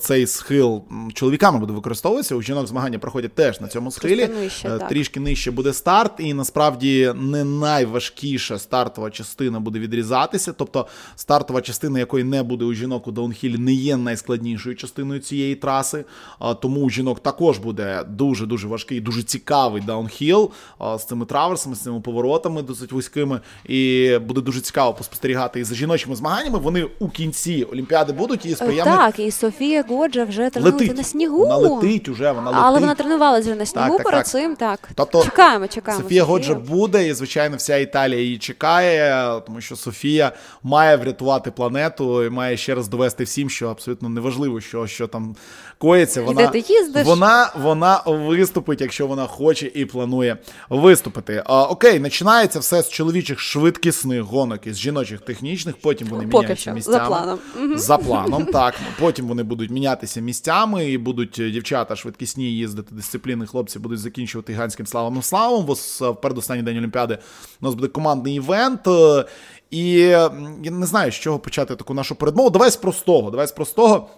цей 0.00 0.26
схил 0.26 0.82
чоловіками 1.14 1.58
буде 1.58 1.72
використовуватися, 1.72 2.34
у 2.34 2.42
жінок 2.42 2.66
змагання 2.66 2.98
проходять 2.98 3.34
теж 3.34 3.60
на 3.60 3.68
цьому 3.68 3.90
схилі. 3.90 4.26
Трішки 4.26 4.34
нижче, 4.40 4.68
Е. 4.68 4.78
Трішки 4.88 5.20
нижче 5.20 5.50
буде 5.50 5.72
старт, 5.72 6.12
і 6.18 6.34
насправді 6.34 7.12
не 7.16 7.44
найважкіша 7.44 8.58
стартова 8.58 9.10
частина 9.10 9.60
буде 9.60 9.78
відрізатися. 9.78 10.52
Тобто 10.52 10.86
стартова 11.16 11.60
частина, 11.60 11.98
якої 11.98 12.24
не 12.24 12.42
буде 12.42 12.64
у 12.64 12.72
жінок 12.72 13.06
у 13.08 13.12
даунхілі, 13.12 13.58
не 13.58 13.72
є 13.72 13.96
найскладнішою 13.96 14.76
частиною 14.76 15.20
цієї 15.20 15.54
траси. 15.54 16.04
А, 16.38 16.54
Тому 16.54 16.80
у 16.80 16.90
жінок 16.90 17.20
також 17.20 17.58
буде 17.58 18.04
дуже 18.08 18.46
дуже 18.46 18.55
важкий, 18.64 19.00
дуже 19.00 19.22
цікавий 19.22 19.82
даунхіл 19.82 20.50
з 20.98 21.04
цими 21.04 21.26
траверсами, 21.26 21.74
з 21.76 21.80
цими 21.80 22.00
поворотами 22.00 22.62
досить 22.62 22.92
вузькими. 22.92 23.40
І 23.64 24.12
буде 24.26 24.40
дуже 24.40 24.60
цікаво 24.60 24.94
поспостерігати 24.94 25.60
і 25.60 25.64
за 25.64 25.74
жіночими 25.74 26.16
змаганнями. 26.16 26.58
Вони 26.58 26.86
у 26.98 27.08
кінці 27.08 27.66
Олімпіади 27.72 28.12
будуть 28.12 28.46
і 28.46 28.54
з 28.54 28.62
Е, 28.62 28.84
Так, 28.84 29.18
і 29.18 29.30
Софія 29.30 29.84
Годжа 29.88 30.24
вже 30.24 30.50
тренується 30.50 30.94
на 30.94 31.02
снігу. 31.02 31.38
Вона 31.38 31.56
летить 31.56 32.08
уже, 32.08 32.32
вона 32.32 32.50
летить. 32.50 32.64
Але 32.64 32.80
вона 32.80 32.94
тренувалася 32.94 33.42
вже 33.42 33.54
на 33.54 33.66
снігу 33.66 33.88
Так, 33.88 33.96
так, 33.96 34.04
перед 34.06 34.18
так. 34.18 34.28
цим, 34.28 34.56
так. 34.56 34.88
Тобто 34.94 35.24
чекаємо, 35.24 35.66
чекаємо. 35.66 36.02
Софія. 36.02 36.24
Годжа 36.24 36.54
буде, 36.54 37.08
і 37.08 37.14
звичайно, 37.14 37.56
вся 37.56 37.76
Італія 37.76 38.20
її 38.20 38.38
чекає, 38.38 39.40
тому 39.46 39.60
що 39.60 39.76
Софія 39.76 40.32
має 40.62 40.96
врятувати 40.96 41.50
планету 41.50 42.24
і 42.24 42.30
має 42.30 42.56
ще 42.56 42.74
раз 42.74 42.88
довести 42.88 43.24
всім, 43.24 43.50
що 43.50 43.68
абсолютно 43.68 44.08
неважливо, 44.08 44.60
що, 44.60 44.86
що 44.86 45.06
там 45.06 45.36
коїться. 45.78 46.22
Вона, 46.22 46.52
їздиш? 46.54 47.06
вона, 47.06 47.52
вона 47.62 48.00
виступить, 48.46 48.80
якщо 48.80 49.06
вона 49.06 49.26
хоче 49.26 49.70
і 49.74 49.84
планує 49.84 50.36
виступити. 50.70 51.42
А, 51.46 51.64
окей, 51.64 52.00
починається 52.00 52.58
все 52.58 52.82
з 52.82 52.88
чоловічих 52.88 53.40
швидкісних 53.40 54.22
гонок 54.22 54.66
і 54.66 54.72
з 54.72 54.76
жіночих 54.78 55.20
технічних. 55.20 55.74
Потім 55.80 56.08
вони 56.08 56.26
Поки 56.26 56.36
міняються 56.42 56.62
що, 56.62 56.72
місцями. 56.72 56.98
за 56.98 57.06
планом. 57.06 57.38
За 57.78 57.98
планом, 57.98 58.44
так. 58.46 58.74
Потім 59.00 59.26
вони 59.28 59.42
будуть 59.42 59.70
мінятися 59.70 60.20
місцями, 60.20 60.90
і 60.90 60.98
будуть 60.98 61.38
е, 61.38 61.50
дівчата 61.50 61.96
швидкісні 61.96 62.44
їздити 62.44 62.94
дисципліни. 62.94 63.46
Хлопці 63.46 63.78
будуть 63.78 63.98
закінчувати 63.98 64.52
гігантським 64.52 64.86
славом 64.86 65.22
славом. 65.22 65.66
В 65.66 65.70
ос- 65.70 66.00
в 66.00 66.14
передостанній 66.14 66.62
день 66.62 66.78
Олімпіади 66.78 67.18
у 67.60 67.64
нас 67.64 67.74
буде 67.74 67.88
командний 67.88 68.34
івент. 68.34 68.86
е, 68.88 69.24
І 69.70 69.88
я 69.92 70.30
не 70.70 70.86
знаю, 70.86 71.12
з 71.12 71.14
чого 71.14 71.38
почати 71.38 71.76
таку 71.76 71.94
нашу 71.94 72.14
передмову. 72.14 72.50
Давай 72.50 72.70
з 72.70 72.76
простого. 72.76 73.30
Давай 73.30 73.46
з 73.46 73.52
простого. 73.52 74.08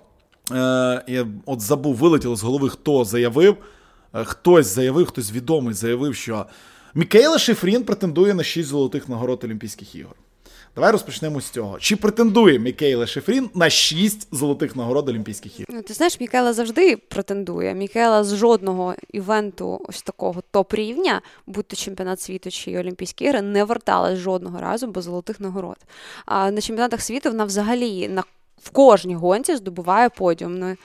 Е, 0.52 0.54
я 1.08 1.26
от 1.46 1.60
забув, 1.60 1.94
вилетіло 1.94 2.36
з 2.36 2.42
голови, 2.42 2.68
хто 2.68 3.04
заявив. 3.04 3.56
Е, 4.14 4.24
Хтось 4.24 4.66
заявив, 4.66 5.06
хтось 5.06 5.32
відомий 5.32 5.74
заявив, 5.74 6.14
що 6.14 6.46
Мікейла 6.94 7.38
Шифрін 7.38 7.84
претендує 7.84 8.34
на 8.34 8.42
6 8.42 8.68
золотих 8.68 9.08
нагород 9.08 9.44
Олімпійських 9.44 9.94
ігор. 9.94 10.14
Давай 10.74 10.92
розпочнемо 10.92 11.40
з 11.40 11.50
цього. 11.50 11.78
Чи 11.78 11.96
претендує 11.96 12.58
Мікейла 12.58 13.06
Шифрін 13.06 13.50
на 13.54 13.70
6 13.70 14.34
золотих 14.34 14.76
нагород 14.76 15.08
Олімпійських 15.08 15.60
ігор? 15.60 15.74
Ну, 15.74 15.82
ти 15.82 15.94
знаєш, 15.94 16.20
Мікела 16.20 16.52
завжди 16.52 16.96
претендує. 16.96 17.74
Мікела 17.74 18.24
з 18.24 18.34
жодного 18.34 18.94
івенту 19.12 19.80
ось 19.88 20.02
такого 20.02 20.42
топ-рівня, 20.52 21.20
будь 21.46 21.68
то 21.68 21.76
чемпіонат 21.76 22.20
світу 22.20 22.50
чи 22.50 22.78
Олімпійські 22.78 23.24
ігри, 23.24 23.42
не 23.42 23.64
верталась 23.64 24.18
жодного 24.18 24.60
разу 24.60 24.86
без 24.86 25.04
золотих 25.04 25.40
нагород. 25.40 25.76
А 26.26 26.50
на 26.50 26.60
чемпіонатах 26.60 27.02
світу 27.02 27.28
вона 27.28 27.44
взагалі 27.44 28.08
на 28.08 28.24
в 28.62 28.70
кожній 28.70 29.14
гонці 29.14 29.56
здобуває 29.56 30.08
подіумну, 30.08 30.76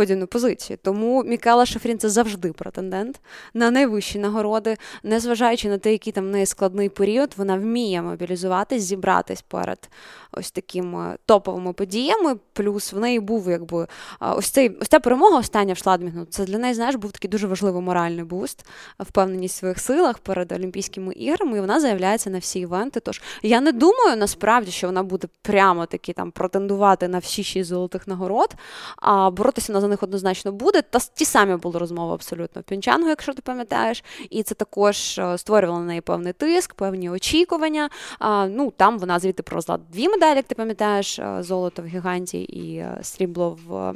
подіумну 0.00 0.26
позицію. 0.26 0.78
Тому 0.82 1.22
Мікела 1.22 1.66
Шефрін 1.66 1.98
це 1.98 2.08
завжди 2.08 2.52
претендент 2.52 3.20
на 3.54 3.70
найвищі 3.70 4.18
нагороди, 4.18 4.76
незважаючи 5.02 5.68
на 5.68 5.78
те, 5.78 5.92
який 5.92 6.12
там 6.12 6.30
неї 6.30 6.46
складний 6.46 6.88
період, 6.88 7.34
вона 7.36 7.56
вміє 7.56 8.02
мобілізуватись, 8.02 8.82
зібратись 8.82 9.42
перед 9.42 9.88
ось 10.32 10.50
такими 10.50 11.16
топовими 11.26 11.72
подіями. 11.72 12.36
Плюс 12.52 12.92
в 12.92 12.98
неї 12.98 13.20
був 13.20 13.50
якби 13.50 13.86
ось 14.20 14.50
цей 14.50 14.68
ось 14.68 14.88
ця 14.88 15.00
перемога 15.00 15.38
остання 15.38 15.74
в 15.74 15.76
Шладмінгу. 15.76 16.24
Це 16.24 16.44
для 16.44 16.58
неї, 16.58 16.74
знаєш, 16.74 16.94
був 16.94 17.12
такий 17.12 17.30
дуже 17.30 17.46
важливий 17.46 17.82
моральний 17.82 18.24
буст, 18.24 18.66
впевненість 19.00 19.56
в 19.56 19.58
своїх 19.58 19.78
силах 19.78 20.18
перед 20.18 20.52
Олімпійськими 20.52 21.12
іграми. 21.12 21.58
І 21.58 21.60
вона 21.60 21.80
заявляється 21.80 22.30
на 22.30 22.38
всі 22.38 22.60
івенти. 22.60 23.00
Тож 23.00 23.22
я 23.42 23.60
не 23.60 23.72
думаю 23.72 24.16
насправді, 24.16 24.70
що 24.70 24.86
вона 24.86 25.02
буде 25.02 25.28
прямо 25.42 25.86
таки 25.86 26.12
там 26.12 26.30
претендувати 26.30 27.08
на 27.08 27.18
всі 27.18 27.44
шість 27.44 27.68
золотих 27.68 28.06
нагород, 28.08 28.54
а 28.96 29.30
боротися 29.30 29.80
за 29.80 29.88
них 29.90 30.02
однозначно 30.02 30.52
буде. 30.52 30.82
Та 30.82 30.98
ті 31.14 31.24
самі 31.24 31.56
були 31.56 31.78
розмови 31.78 32.14
абсолютно 32.14 32.60
в 32.60 32.64
Пінчангу, 32.64 33.08
якщо 33.08 33.32
ти 33.32 33.42
пам'ятаєш, 33.42 34.04
і 34.30 34.42
це 34.42 34.54
також 34.54 35.18
е, 35.18 35.38
створювало 35.38 35.80
на 35.80 35.86
неї 35.86 36.00
певний 36.00 36.32
тиск, 36.32 36.74
певні 36.74 37.10
очікування. 37.10 37.90
А, 38.18 38.46
ну 38.46 38.72
там 38.76 38.98
вона 38.98 39.18
звідти 39.18 39.42
привезла 39.42 39.78
дві 39.92 40.08
медалі, 40.08 40.36
як 40.36 40.46
ти 40.46 40.54
пам'ятаєш, 40.54 41.18
е, 41.18 41.36
золото 41.40 41.82
в 41.82 41.86
гіганті 41.86 42.42
і 42.42 42.76
е, 42.76 42.98
срібло 43.02 43.58
в 43.66 43.94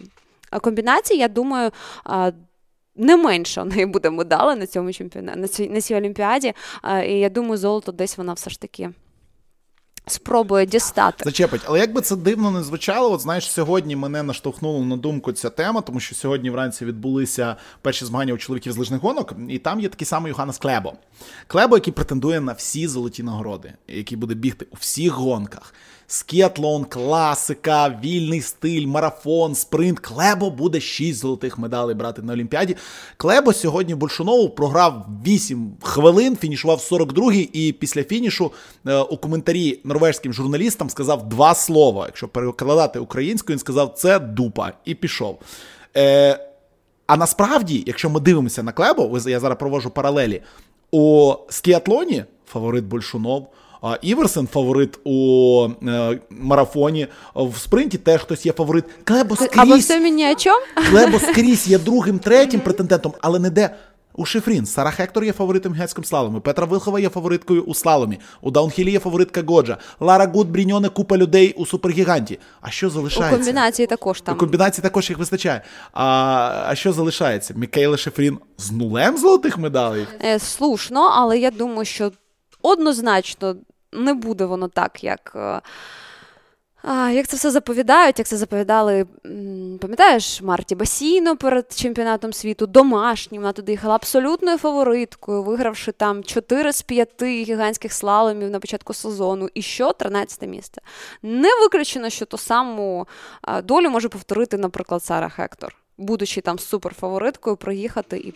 комбінації. 0.60 1.20
Я 1.20 1.28
думаю. 1.28 1.70
не 2.96 3.16
менше 3.16 3.62
у 3.62 3.64
неї 3.64 3.86
буде 3.86 4.10
медали 4.10 4.56
на 4.56 4.66
цьому 4.66 4.92
чемпіонаті, 4.92 5.38
на 5.38 5.48
цій, 5.48 5.68
на 5.68 5.80
цій 5.80 5.94
олімпіаді. 5.94 6.52
І 7.06 7.12
я 7.12 7.28
думаю, 7.28 7.56
золото 7.56 7.92
десь 7.92 8.18
вона 8.18 8.32
все 8.32 8.50
ж 8.50 8.60
таки 8.60 8.90
спробує 10.06 10.66
дістати. 10.66 11.25
Зачепить. 11.25 11.61
Але 11.64 11.78
як 11.78 11.92
би 11.92 12.00
це 12.00 12.16
дивно 12.16 12.50
не 12.50 12.62
звучало, 12.62 13.12
от 13.12 13.20
знаєш, 13.20 13.50
сьогодні 13.50 13.96
мене 13.96 14.23
наштовхнула 14.23 14.84
на 14.84 14.96
думку 14.96 15.32
ця 15.32 15.50
тема, 15.50 15.80
тому 15.80 16.00
що 16.00 16.14
сьогодні 16.14 16.50
вранці 16.50 16.84
відбулися 16.84 17.56
перші 17.82 18.04
змагання 18.04 18.34
у 18.34 18.38
чоловіків 18.38 18.73
з 18.73 18.76
лижних 18.76 19.00
гонок, 19.00 19.34
і 19.49 19.58
там 19.58 19.80
є 19.80 19.88
такий 19.88 20.06
самий 20.06 20.30
Йоганнес 20.30 20.58
Клебо. 20.58 20.92
Клебо, 21.46 21.76
який 21.76 21.92
претендує 21.92 22.40
на 22.40 22.52
всі 22.52 22.88
золоті 22.88 23.23
нагороди, 23.23 23.73
який 23.88 24.18
буде 24.18 24.34
бігти 24.34 24.66
у 24.70 24.76
всіх 24.76 25.12
гонках. 25.12 25.75
Скіатлон, 26.06 26.84
класика, 26.84 28.00
вільний 28.04 28.40
стиль, 28.40 28.87
марафон, 28.87 29.54
спринт. 29.54 29.99
Клебо 29.99 30.50
буде 30.50 30.80
6 30.80 31.18
золотих 31.18 31.58
медалей 31.58 31.94
брати 31.94 32.23
на 32.23 32.32
Олімпіаді. 32.32 32.76
Клебо 33.16 33.52
сьогодні 33.52 33.94
Большунову 33.94 34.49
програв 34.49 35.06
8 35.26 35.73
хвилин, 35.82 36.37
фінішував 36.37 36.78
42-й, 36.78 37.50
і 37.52 37.73
після 37.73 38.04
фінішу 38.04 38.52
е, 38.87 38.96
у 38.99 39.16
коментарі 39.16 39.80
норвежським 39.84 40.32
журналістам 40.32 40.90
сказав 40.90 41.28
два 41.28 41.54
слова. 41.54 42.06
Якщо 42.06 42.28
перекладати 42.28 42.99
українською, 42.99 43.54
він 43.54 43.61
сказав 43.61 43.94
це 43.96 44.18
дупа 44.18 44.73
і 44.84 44.94
пішов. 44.94 45.38
Е, 45.96 46.38
а 47.06 47.16
насправді, 47.16 47.84
якщо 47.87 48.11
ми 48.11 48.20
дивимося 48.20 48.62
на 48.62 48.73
Клебо, 48.73 49.18
я 49.26 49.40
зараз 49.40 49.58
провожу 49.58 49.90
паралелі, 49.90 50.42
у 50.90 51.34
скіатлоні 51.49 52.25
фаворит 52.46 52.84
Большунов. 52.84 53.49
А 53.84 53.98
Іверсен 54.02 54.46
фаворит 54.46 54.98
у 55.04 55.68
е, 55.88 56.20
марафоні. 56.30 57.06
В 57.34 57.58
спринті 57.58 57.98
теж 57.98 58.20
хтось 58.20 58.46
є 58.46 58.52
фаворит. 58.52 58.84
Клебо 59.04 59.36
скрізь, 59.36 59.84
все 59.84 60.00
мені 60.00 60.32
о 60.32 60.34
чому? 60.34 60.56
Клебо 60.90 61.18
скрізь 61.18 61.68
є 61.68 61.78
другим, 61.78 62.18
третім 62.18 62.60
претендентом, 62.60 63.12
але 63.20 63.38
не 63.38 63.50
де. 63.50 63.70
У 64.16 64.24
Шифрін 64.24 64.66
Сара 64.66 64.90
Хектор 64.90 65.24
є 65.24 65.32
фаворитом 65.32 65.72
гігантському 65.73 66.04
слаломі. 66.04 66.40
Петра 66.40 66.66
Влхова 66.66 67.00
є 67.00 67.08
фавориткою 67.08 67.62
у 67.62 67.74
слаломі. 67.74 68.18
У 68.40 68.50
Даунхілі 68.50 68.90
є 68.90 68.98
фаворитка 68.98 69.42
Годжа. 69.42 69.78
Лара 70.00 70.26
Гут, 70.26 70.50
Бріньоне, 70.50 70.88
купа 70.88 71.16
людей 71.16 71.54
у 71.58 71.66
супергіганті. 71.66 72.38
А 72.60 72.70
що 72.70 72.90
залишається? 72.90 73.36
У 73.36 73.38
комбінації 73.38 73.86
також 73.86 74.20
там. 74.20 74.34
У 74.34 74.38
комбінації 74.38 74.82
також 74.82 75.10
їх 75.10 75.18
вистачає. 75.18 75.62
А, 75.92 76.04
а 76.66 76.74
що 76.74 76.92
залишається? 76.92 77.54
Мікаела 77.56 77.96
Шифрін 77.96 78.38
з 78.58 78.70
нулем 78.72 79.18
золотих 79.18 79.58
медалей? 79.58 80.06
Е, 80.24 80.38
Слушно, 80.38 81.10
але 81.14 81.38
я 81.38 81.50
думаю, 81.50 81.84
що 81.84 82.12
однозначно 82.62 83.56
не 83.94 84.14
буде 84.14 84.44
воно 84.44 84.68
так, 84.68 85.04
як. 85.04 85.32
Е, 85.36 85.60
Як 87.12 87.26
це 87.26 87.36
все 87.36 87.50
заповідають, 87.50 88.18
як 88.18 88.28
це 88.28 88.36
заповідали, 88.36 89.06
пам'ятаєш, 89.80 90.42
Марті 90.42 90.74
Басіно 90.74 91.36
перед 91.36 91.72
чемпіонатом 91.76 92.32
світу, 92.32 92.66
домашнім, 92.66 93.42
вона 93.42 93.52
туди 93.52 93.72
їхала 93.72 93.94
абсолютною 93.94 94.58
фавориткою, 94.58 95.42
вигравши 95.42 95.92
там 95.92 96.24
4 96.24 96.72
з 96.72 96.82
5 96.82 97.22
гігантських 97.22 97.92
слаломів 97.92 98.50
на 98.50 98.60
початку 98.60 98.94
сезону. 98.94 99.48
І 99.54 99.62
що 99.62 99.92
13 99.92 100.48
місце. 100.48 100.80
Не 101.22 101.48
виключено, 101.60 102.10
що 102.10 102.26
ту 102.26 102.38
саму 102.38 103.06
долю 103.64 103.90
може 103.90 104.08
повторити, 104.08 104.58
наприклад, 104.58 105.04
Сара 105.04 105.28
Хектор, 105.28 105.76
будучи 105.98 106.40
там 106.40 106.58
суперфавориткою, 106.58 107.56
проїхати 107.56 108.16
і 108.16 108.34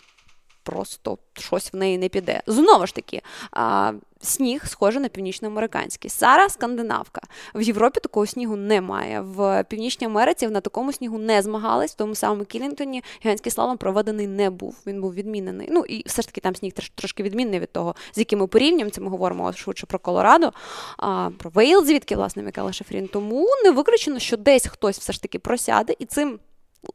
просто 0.68 1.18
щось 1.32 1.72
в 1.72 1.76
неї 1.76 1.98
не 1.98 2.08
піде. 2.08 2.42
Знову 2.46 2.86
ж 2.86 2.94
таки, 2.94 3.22
а, 3.50 3.92
сніг 4.20 4.66
схожий 4.66 5.02
на 5.02 5.08
північноамериканський. 5.08 6.10
Сара 6.10 6.48
скандинавка. 6.48 7.20
В 7.54 7.62
Європі 7.62 8.00
такого 8.00 8.26
снігу 8.26 8.56
немає. 8.56 9.20
В 9.20 9.64
Північній 9.64 10.06
Америці 10.06 10.48
на 10.48 10.60
такому 10.60 10.92
снігу 10.92 11.18
не 11.18 11.42
змагались. 11.42 11.92
В 11.92 11.94
тому 11.94 12.14
самому 12.14 12.44
Кілінгтоні 12.44 13.02
гігантський 13.24 13.52
слалом 13.52 13.76
проведений 13.76 14.26
не 14.26 14.50
був. 14.50 14.76
Він 14.86 15.00
був 15.00 15.14
відмінений. 15.14 15.68
Ну 15.70 15.84
і 15.84 16.02
все 16.06 16.22
ж 16.22 16.28
таки 16.28 16.40
там 16.40 16.56
сніг 16.56 16.72
трошки 16.94 17.22
відмінний 17.22 17.60
від 17.60 17.72
того, 17.72 17.94
з 18.12 18.18
яким 18.18 18.38
ми 18.38 18.46
порівнюємо. 18.46 18.90
Це 18.90 19.00
ми 19.00 19.10
говоримо 19.10 19.52
швидше 19.52 19.86
про 19.86 19.98
Колорадо, 19.98 20.52
а, 20.96 21.30
про 21.38 21.50
Вейл, 21.50 21.84
звідки 21.84 22.16
власне 22.16 22.42
Мікела 22.42 22.72
Шефрін. 22.72 23.08
Тому 23.08 23.46
не 23.64 23.70
виключено, 23.70 24.18
що 24.18 24.36
десь 24.36 24.66
хтось 24.66 24.98
все 24.98 25.12
ж 25.12 25.22
таки 25.22 25.38
просяде, 25.38 25.94
і 25.98 26.04
цим 26.04 26.38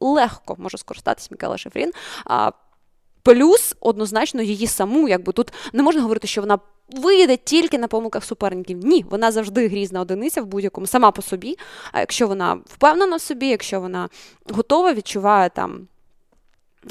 легко 0.00 0.56
може 0.58 0.78
скористатись 0.78 1.30
Мікела 1.30 1.58
Шефрін. 1.58 1.92
А, 2.24 2.50
Плюс 3.24 3.76
однозначно 3.80 4.42
її 4.42 4.66
саму, 4.66 5.08
якби 5.08 5.32
тут 5.32 5.52
не 5.72 5.82
можна 5.82 6.02
говорити, 6.02 6.26
що 6.26 6.40
вона 6.40 6.58
вийде 6.88 7.36
тільки 7.36 7.78
на 7.78 7.88
помилках 7.88 8.24
суперників. 8.24 8.84
Ні, 8.84 9.04
вона 9.10 9.32
завжди 9.32 9.68
грізна 9.68 10.00
одиниця 10.00 10.42
в 10.42 10.46
будь-якому 10.46 10.86
сама 10.86 11.10
по 11.10 11.22
собі. 11.22 11.58
А 11.92 12.00
якщо 12.00 12.28
вона 12.28 12.58
впевнена 12.66 13.16
в 13.16 13.20
собі, 13.20 13.48
якщо 13.48 13.80
вона 13.80 14.08
готова, 14.50 14.92
відчуває 14.94 15.50
там. 15.50 15.88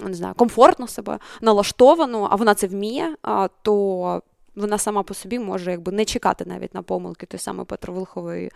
Не 0.03 0.13
знаю, 0.13 0.33
комфортно 0.33 0.87
себе 0.87 1.19
налаштовану, 1.41 2.27
а 2.31 2.35
вона 2.35 2.53
це 2.53 2.67
вміє, 2.67 3.15
то 3.61 4.21
вона 4.55 4.77
сама 4.77 5.03
по 5.03 5.13
собі 5.13 5.39
може 5.39 5.71
якби 5.71 5.91
не 5.91 6.05
чекати 6.05 6.45
навіть 6.45 6.73
на 6.73 6.81
помилки 6.81 7.25
той 7.25 7.39
самої 7.39 7.65
Петровилхової 7.65 8.51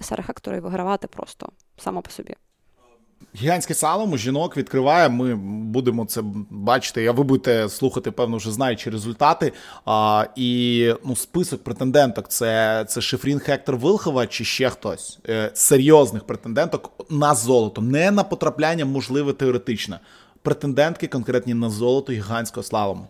Сари 0.00 0.22
Хектора 0.22 0.56
і 0.56 0.60
вигравати 0.60 1.06
просто 1.06 1.48
сама 1.78 2.00
по 2.00 2.10
собі. 2.10 2.34
Гігантський 3.36 3.76
салом 3.76 4.12
у 4.12 4.16
жінок 4.16 4.56
відкриває. 4.56 5.08
Ми 5.08 5.34
будемо 5.72 6.04
це 6.04 6.22
бачити. 6.50 7.06
А 7.06 7.12
ви 7.12 7.22
будете 7.24 7.68
слухати, 7.68 8.10
певно, 8.10 8.36
вже 8.36 8.52
знаючи 8.52 8.90
результати. 8.90 9.52
А, 9.84 10.26
І 10.36 10.92
ну, 11.04 11.16
список 11.16 11.64
претенденток 11.64 12.28
це 12.28 12.84
це 12.88 13.00
Шифрін 13.00 13.38
Хектор 13.38 13.76
Вилхова 13.76 14.26
чи 14.26 14.44
ще 14.44 14.70
хтось 14.70 15.18
е, 15.28 15.50
серйозних 15.54 16.24
претенденток 16.24 16.90
на 17.10 17.34
золото, 17.34 17.82
не 17.82 18.10
на 18.10 18.24
потрапляння, 18.24 18.84
можливе 18.84 19.32
теоретичне. 19.32 20.00
Претендентки 20.42 21.06
конкретні 21.06 21.54
на 21.54 21.70
золото 21.70 22.12
гігантського 22.12 22.64
слалому. 22.64 23.06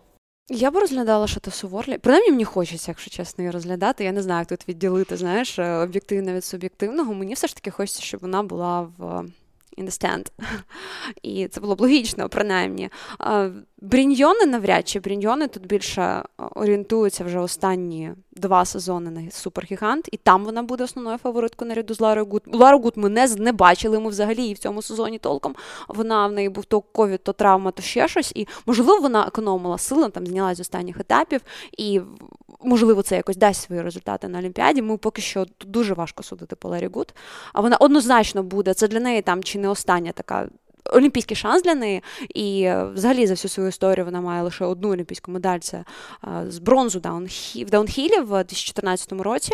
Я 0.51 0.71
б 0.71 0.77
розглядала 0.77 1.27
що 1.27 1.41
то 1.41 1.51
Суворлі. 1.51 1.99
Принаймні 1.99 2.31
мені 2.31 2.45
хочеться, 2.45 2.91
якщо 2.91 3.11
чесно, 3.11 3.43
її 3.43 3.51
розглядати. 3.51 4.05
Я 4.05 4.13
не 4.13 4.23
знаю, 4.23 4.41
як 4.41 4.49
тут 4.49 4.69
відділити, 4.69 5.17
знаєш, 5.17 5.59
е, 5.59 5.77
об'єктивне 5.77 6.35
від 6.35 6.45
суб'єктивного. 6.45 7.15
Мені 7.15 7.35
все 7.35 7.47
ж 7.47 7.55
таки 7.55 7.71
хочеться, 7.71 8.03
щоб 8.03 8.21
вона 8.21 8.43
була 8.43 8.81
в 8.99 9.25
in 9.79 9.85
the 9.85 9.91
stand. 9.91 10.27
І 11.23 11.49
це 11.49 11.61
було 11.61 11.75
б 11.75 11.81
логічно, 11.81 12.29
принаймні. 12.29 12.91
Бріньйоне 13.83 14.47
навряд 14.47 14.89
чи 14.89 15.01
Бріньйоне 15.01 15.49
тут 15.49 15.67
більше 15.67 16.23
орієнтуються 16.55 17.25
вже 17.25 17.39
останні 17.39 18.13
два 18.33 18.65
сезони 18.65 19.11
на 19.11 19.31
супергігант, 19.31 20.09
і 20.13 20.17
там 20.17 20.45
вона 20.45 20.63
буде 20.63 20.85
основною 20.85 21.19
фавориткою 21.19 21.69
наряду 21.69 21.95
з 21.95 22.01
Ларою 22.01 22.27
Гут. 22.27 22.43
Лару 22.47 22.79
Гут 22.79 22.93
ми 22.97 23.09
не 23.09 23.29
не 23.39 23.53
бачили 23.53 24.01
ми 24.01 24.11
взагалі 24.11 24.47
і 24.47 24.55
в 24.55 24.59
цьому 24.59 24.83
сезоні 24.83 25.19
толком. 25.19 25.55
Вона 25.89 26.27
в 26.27 26.33
неї 26.33 26.49
був 26.49 26.65
то 26.65 26.81
ковід, 26.81 27.23
то 27.23 27.33
травма, 27.33 27.71
то 27.71 27.83
ще 27.83 28.09
щось. 28.09 28.33
І 28.35 28.49
можливо 28.67 29.01
вона 29.01 29.27
економила 29.27 29.79
сили, 29.79 30.09
там 30.09 30.27
знялась 30.27 30.57
з 30.57 30.61
останніх 30.61 31.01
етапів, 31.01 31.41
і 31.79 32.01
можливо 32.65 33.03
це 33.03 33.17
якось 33.17 33.37
дасть 33.37 33.63
свої 33.63 33.83
результати 33.83 34.29
на 34.29 34.39
Олімпіаді. 34.39 34.83
Ми 34.83 34.97
поки 34.97 35.23
що 35.23 35.47
дуже 35.67 35.95
важко 35.95 36.23
судити 36.23 36.57
по 36.57 36.69
Ларі 36.69 36.89
Гут. 36.93 37.15
А 37.53 37.61
вона 37.61 37.77
однозначно 37.77 38.43
буде. 38.43 38.75
Це 38.75 38.89
для 38.89 39.01
неї 39.01 39.23
там 39.23 39.43
чи 39.43 39.59
не 39.59 39.69
остання 39.69 40.13
така 40.13 40.49
олімпійський 40.85 41.37
шанс 41.37 41.63
для 41.63 41.75
неї. 41.75 42.03
І 42.35 42.63
е, 42.63 42.85
взагалі 42.85 43.27
за 43.27 43.35
всю 43.35 43.51
свою 43.51 43.69
історію 43.69 44.05
вона 44.05 44.21
має 44.21 44.43
лише 44.43 44.65
одну 44.65 44.93
олімпійську 44.93 45.31
медаль 45.31 45.59
це 45.59 45.77
е, 46.25 46.45
з 46.49 46.59
бронзу 46.59 46.99
в 47.55 47.71
даунхілі 47.71 48.21
в 48.21 48.29
2014 48.29 49.13
році. 49.13 49.53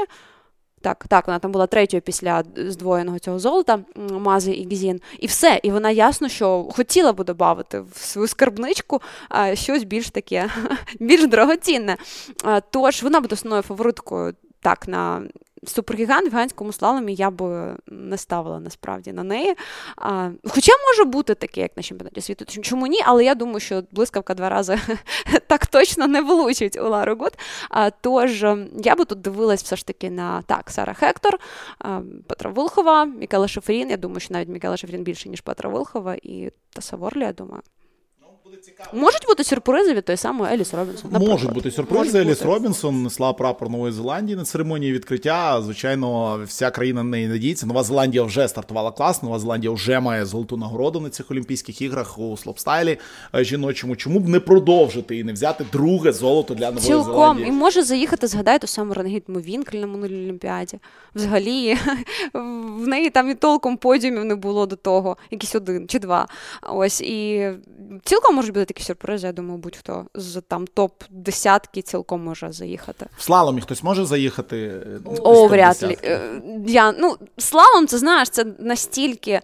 Так, 0.80 1.04
так, 1.08 1.26
вона 1.26 1.38
там 1.38 1.52
була 1.52 1.66
третьою 1.66 2.00
після 2.02 2.44
здвоєного 2.56 3.18
цього 3.18 3.38
золота 3.38 3.78
Мази 4.10 4.52
і 4.52 4.74
Гзін. 4.74 5.00
І 5.18 5.26
все. 5.26 5.60
І 5.62 5.70
вона 5.70 5.90
ясно, 5.90 6.28
що 6.28 6.68
хотіла 6.72 7.12
би 7.12 7.24
додати 7.24 7.80
в 7.80 7.96
свою 7.96 8.28
скарбничку 8.28 9.00
щось 9.54 9.84
більш 9.84 10.10
таке, 10.10 10.50
більш 11.00 11.26
дорогоцінне. 11.26 11.96
Тож 12.70 13.02
вона 13.02 13.20
буде 13.20 13.34
основною 13.34 13.62
фавориткою 13.62 14.34
так 14.60 14.88
на 14.88 15.22
супергігант 15.66 16.26
в 16.26 16.30
гігантському 16.30 16.72
слаломі 16.72 17.14
я 17.14 17.30
б 17.30 17.74
не 17.86 18.18
ставила 18.18 18.60
насправді 18.60 19.12
на 19.12 19.22
неї. 19.22 19.54
А, 19.96 20.30
Хоча 20.48 20.72
може 20.86 21.04
бути 21.04 21.34
таке, 21.34 21.60
як 21.60 21.76
на 21.76 21.82
чемпіонаті 21.82 22.20
світу. 22.20 22.44
Чому 22.62 22.86
ні? 22.86 23.00
Але 23.04 23.24
я 23.24 23.34
думаю, 23.34 23.60
що 23.60 23.82
блискавка 23.92 24.34
два 24.34 24.48
рази 24.48 24.78
так 25.46 25.66
точно 25.66 26.06
не 26.06 26.20
влучить 26.22 26.76
у 26.76 26.88
Лару 26.88 27.16
Гут. 27.16 27.32
А, 27.70 27.90
Тож 27.90 28.42
я 28.84 28.94
би 28.94 29.04
тут 29.04 29.20
дивилась 29.20 29.62
все 29.62 29.76
ж 29.76 29.86
таки 29.86 30.10
на 30.10 30.42
так, 30.42 30.70
Сара 30.70 30.94
Хектор, 30.94 31.38
а, 31.78 32.00
Петра 32.26 32.50
Влхова, 32.50 33.04
Мікела 33.04 33.48
Шифрін. 33.48 33.90
Я 33.90 33.96
думаю, 33.96 34.20
що 34.20 34.34
навіть 34.34 34.48
Мікела 34.48 34.76
Шифрін 34.76 35.02
більше, 35.02 35.28
ніж 35.28 35.40
Петра 35.40 35.70
Влхова, 35.70 36.14
і 36.22 36.52
Тесса 36.72 36.96
Ворлі, 36.96 37.20
я 37.20 37.32
думаю. 37.32 37.62
Можуть 38.92 39.26
бути 39.26 39.44
сюрпризи 39.44 39.94
від 39.94 40.04
той 40.04 40.16
самої 40.16 40.54
Еліс 40.54 40.74
Робінсон. 40.74 41.10
Наприклад. 41.10 41.30
Можуть 41.38 41.52
бути 41.54 41.70
сюрпризи. 41.70 41.98
Можуть 41.98 42.14
Еліс 42.14 42.38
бути. 42.38 42.50
Робінсон 42.50 43.02
несла 43.02 43.32
прапор 43.32 43.70
Нової 43.70 43.92
Зеландії 43.92 44.36
на 44.36 44.44
церемонії 44.44 44.92
відкриття. 44.92 45.62
Звичайно, 45.62 46.40
вся 46.46 46.70
країна 46.70 47.02
на 47.02 47.10
неї 47.10 47.28
надіється. 47.28 47.66
Нова 47.66 47.82
Зеландія 47.82 48.22
вже 48.22 48.48
стартувала 48.48 48.90
клас. 48.90 49.22
Нова 49.22 49.38
Зеландія 49.38 49.72
вже 49.72 50.00
має 50.00 50.26
золоту 50.26 50.56
нагороду 50.56 51.00
на 51.00 51.10
цих 51.10 51.30
Олімпійських 51.30 51.82
іграх 51.82 52.18
у 52.18 52.36
слопстайлі 52.36 52.98
е, 53.34 53.44
жіночому. 53.44 53.96
Чому 53.96 54.18
б 54.20 54.28
не 54.28 54.40
продовжити 54.40 55.18
і 55.18 55.24
не 55.24 55.32
взяти 55.32 55.64
друге 55.72 56.12
золото 56.12 56.54
для 56.54 56.66
нової 56.66 56.86
Цілком. 56.86 57.12
Зеландії? 57.12 57.48
І 57.48 57.52
може 57.52 57.82
заїхати, 57.82 58.26
згадайте 58.26 58.66
саме 58.66 58.94
Рангіт 58.94 59.28
Мовінкль 59.28 59.76
на 59.76 59.86
минулій 59.86 60.24
Олімпіаді. 60.24 60.78
Взагалі 61.14 61.76
в 62.78 62.88
неї 62.88 63.10
там 63.10 63.30
і 63.30 63.34
толком 63.34 63.76
подіумів 63.76 64.24
не 64.24 64.34
було 64.34 64.66
до 64.66 64.76
того, 64.76 65.16
якийсь 65.30 65.54
один 65.54 65.88
чи 65.88 65.98
два. 65.98 66.28
Ось 66.72 67.00
і 67.00 67.50
цілком 68.04 68.37
можуть 68.38 68.54
бути 68.54 68.64
такі 68.64 68.82
сюрпризи. 68.82 69.26
Я 69.26 69.32
думаю, 69.32 69.58
будь-хто 69.58 70.06
з 70.14 70.40
там 70.48 70.66
топ 70.66 70.92
десятки 71.10 71.82
цілком 71.82 72.24
може 72.24 72.52
заїхати. 72.52 73.06
В 73.16 73.22
слаломі 73.22 73.60
хтось 73.60 73.82
може 73.82 74.04
заїхати? 74.04 74.80
О, 75.18 75.46
вряд 75.46 75.82
ли. 75.82 75.96
Е, 76.04 76.40
я, 76.66 76.92
ну, 76.92 77.16
Слалом, 77.38 77.86
це 77.86 77.98
знаєш, 77.98 78.30
це 78.30 78.44
настільки. 78.58 79.40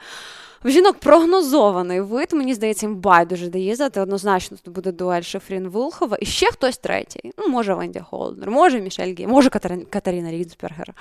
В 0.64 0.70
жінок 0.70 0.96
прогнозований 0.96 2.00
вид, 2.00 2.32
мені 2.32 2.54
здається, 2.54 2.86
їм 2.86 2.96
байдуже 2.96 3.48
де 3.48 3.58
їздити. 3.58 4.00
Однозначно 4.00 4.56
тут 4.62 4.74
буде 4.74 4.92
дуель 4.92 5.22
Шефрін 5.22 5.68
Вулхова 5.68 6.16
і 6.20 6.26
ще 6.26 6.46
хтось 6.46 6.78
третій. 6.78 7.32
Ну, 7.38 7.48
може 7.48 7.74
Венді 7.74 8.00
Холднер, 8.00 8.50
може 8.50 8.80
Мішель 8.80 9.14
Гі, 9.14 9.26
може 9.26 9.50
Катерина 9.90 10.30
Рідсбергер. 10.30 10.94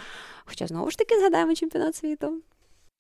Хоча 0.46 0.68
знову 0.68 0.92
ж 0.92 0.98
таки 0.98 1.20
згадаємо 1.20 1.56
чемпіонат 1.56 1.96
світу. 1.96 2.34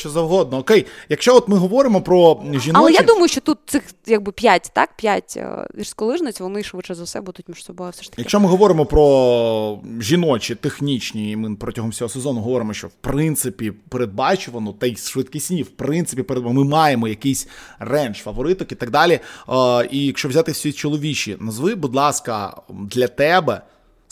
Що 0.04 0.10
завгодно, 0.10 0.58
окей. 0.58 0.86
Якщо 1.10 1.36
от 1.36 1.48
ми 1.48 1.58
говоримо 1.58 2.02
про 2.02 2.44
жіночі... 2.44 2.72
Але 2.74 2.92
я 2.92 3.02
думаю, 3.02 3.28
що 3.28 3.42
тут 3.42 3.58
цих 3.66 3.84
якби 4.06 4.32
п'ять, 4.32 4.72
так, 4.76 4.90
п'ять 4.98 5.34
е, 5.38 5.68
гірськолижниць, 5.78 6.40
вони 6.40 6.64
швидше 6.64 6.96
за 6.96 7.04
все 7.04 7.22
будуть 7.22 7.50
між 7.50 7.64
собою 7.64 7.92
все 7.92 8.04
ж 8.04 8.10
таки. 8.10 8.22
Якщо 8.22 8.40
ми 8.40 8.48
говоримо 8.48 8.86
про 8.86 9.80
жіночі, 10.00 10.56
технічні, 10.56 11.32
і 11.32 11.36
ми 11.36 11.56
протягом 11.56 11.92
всього 11.92 12.10
сезону 12.10 12.42
говоримо, 12.42 12.74
що 12.74 12.88
в 12.88 12.94
принципі 13.02 13.72
передбачувано, 13.90 14.74
та 14.74 14.88
й 14.88 14.96
швидкісні, 14.96 15.64
в 15.64 15.70
принципі, 15.70 16.26
ми 16.40 16.64
маємо 16.64 17.08
якийсь 17.08 17.48
рендж 17.80 18.18
фавориток 18.18 18.72
і 18.72 18.76
так 18.76 18.90
далі. 18.90 19.20
Е, 19.50 19.88
і 19.92 20.06
якщо 20.06 20.30
взяти 20.30 20.52
всі 20.52 20.74
чоловічі, 20.74 21.38
назви, 21.40 21.76
будь 21.76 21.96
ласка, 21.96 22.62
для 22.70 23.08
тебе 23.08 23.62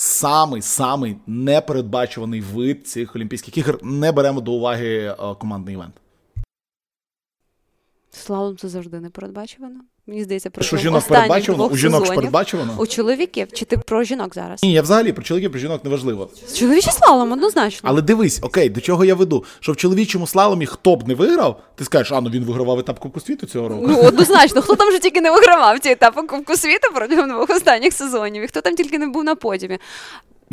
самий 0.01 0.61
самий 0.61 1.17
непередбачуваний 1.27 2.41
вид 2.41 2.87
цих 2.87 3.15
Олімпійських 3.15 3.57
ігор. 3.57 3.79
Не 3.83 4.11
беремо 4.11 4.41
до 4.41 4.51
уваги 4.51 4.97
е, 4.97 5.15
командний 5.39 5.75
івент. 5.75 5.93
Слалом 8.11 8.57
це 8.57 8.69
завжди 8.69 8.99
непередбачувано. 8.99 9.79
Мені 10.07 10.23
здається, 10.23 10.49
про 10.49 10.63
що 10.63 10.77
жінок 10.77 11.07
передбачувано? 11.07 11.65
У 11.67 11.75
жінок 11.75 12.05
ж 12.05 12.13
передбачувано? 12.13 12.75
У 12.77 12.87
чоловіків 12.87 13.47
чи 13.53 13.65
ти 13.65 13.77
про 13.77 14.03
жінок 14.03 14.35
зараз? 14.35 14.63
Ні, 14.63 14.73
я 14.73 14.81
взагалі 14.81 15.13
про 15.13 15.23
чоловіків, 15.23 15.51
про 15.51 15.59
жінок 15.59 15.83
неважливо. 15.83 16.29
Чоловічий 16.55 16.93
слалом, 16.93 17.31
однозначно. 17.31 17.89
Але 17.89 18.01
дивись, 18.01 18.39
окей, 18.43 18.69
до 18.69 18.81
чого 18.81 19.05
я 19.05 19.15
веду? 19.15 19.43
Що 19.59 19.71
в 19.71 19.75
чоловічому 19.77 20.27
слаломі 20.27 20.65
хто 20.65 20.95
б 20.95 21.07
не 21.07 21.15
виграв, 21.15 21.61
ти 21.75 21.83
скажеш, 21.83 22.11
а 22.11 22.21
ну 22.21 22.29
він 22.29 22.43
вигравав 22.43 22.79
етап 22.79 22.99
Кубку 22.99 23.19
світу 23.19 23.47
цього 23.47 23.69
року. 23.69 23.85
Ну, 23.87 24.01
однозначно, 24.01 24.61
хто 24.61 24.75
там 24.75 24.89
вже 24.89 24.99
тільки 24.99 25.21
не 25.21 25.31
вигравав 25.31 25.79
ці 25.79 25.89
етапи 25.89 26.21
Кубку 26.21 26.55
світу 26.55 26.87
протягом 26.95 27.29
двох 27.29 27.49
останніх 27.49 27.93
сезонів, 27.93 28.43
і 28.43 28.47
хто 28.47 28.61
там 28.61 28.75
тільки 28.75 28.99
не 28.99 29.07
був 29.07 29.23
на 29.23 29.35
подіумі. 29.35 29.79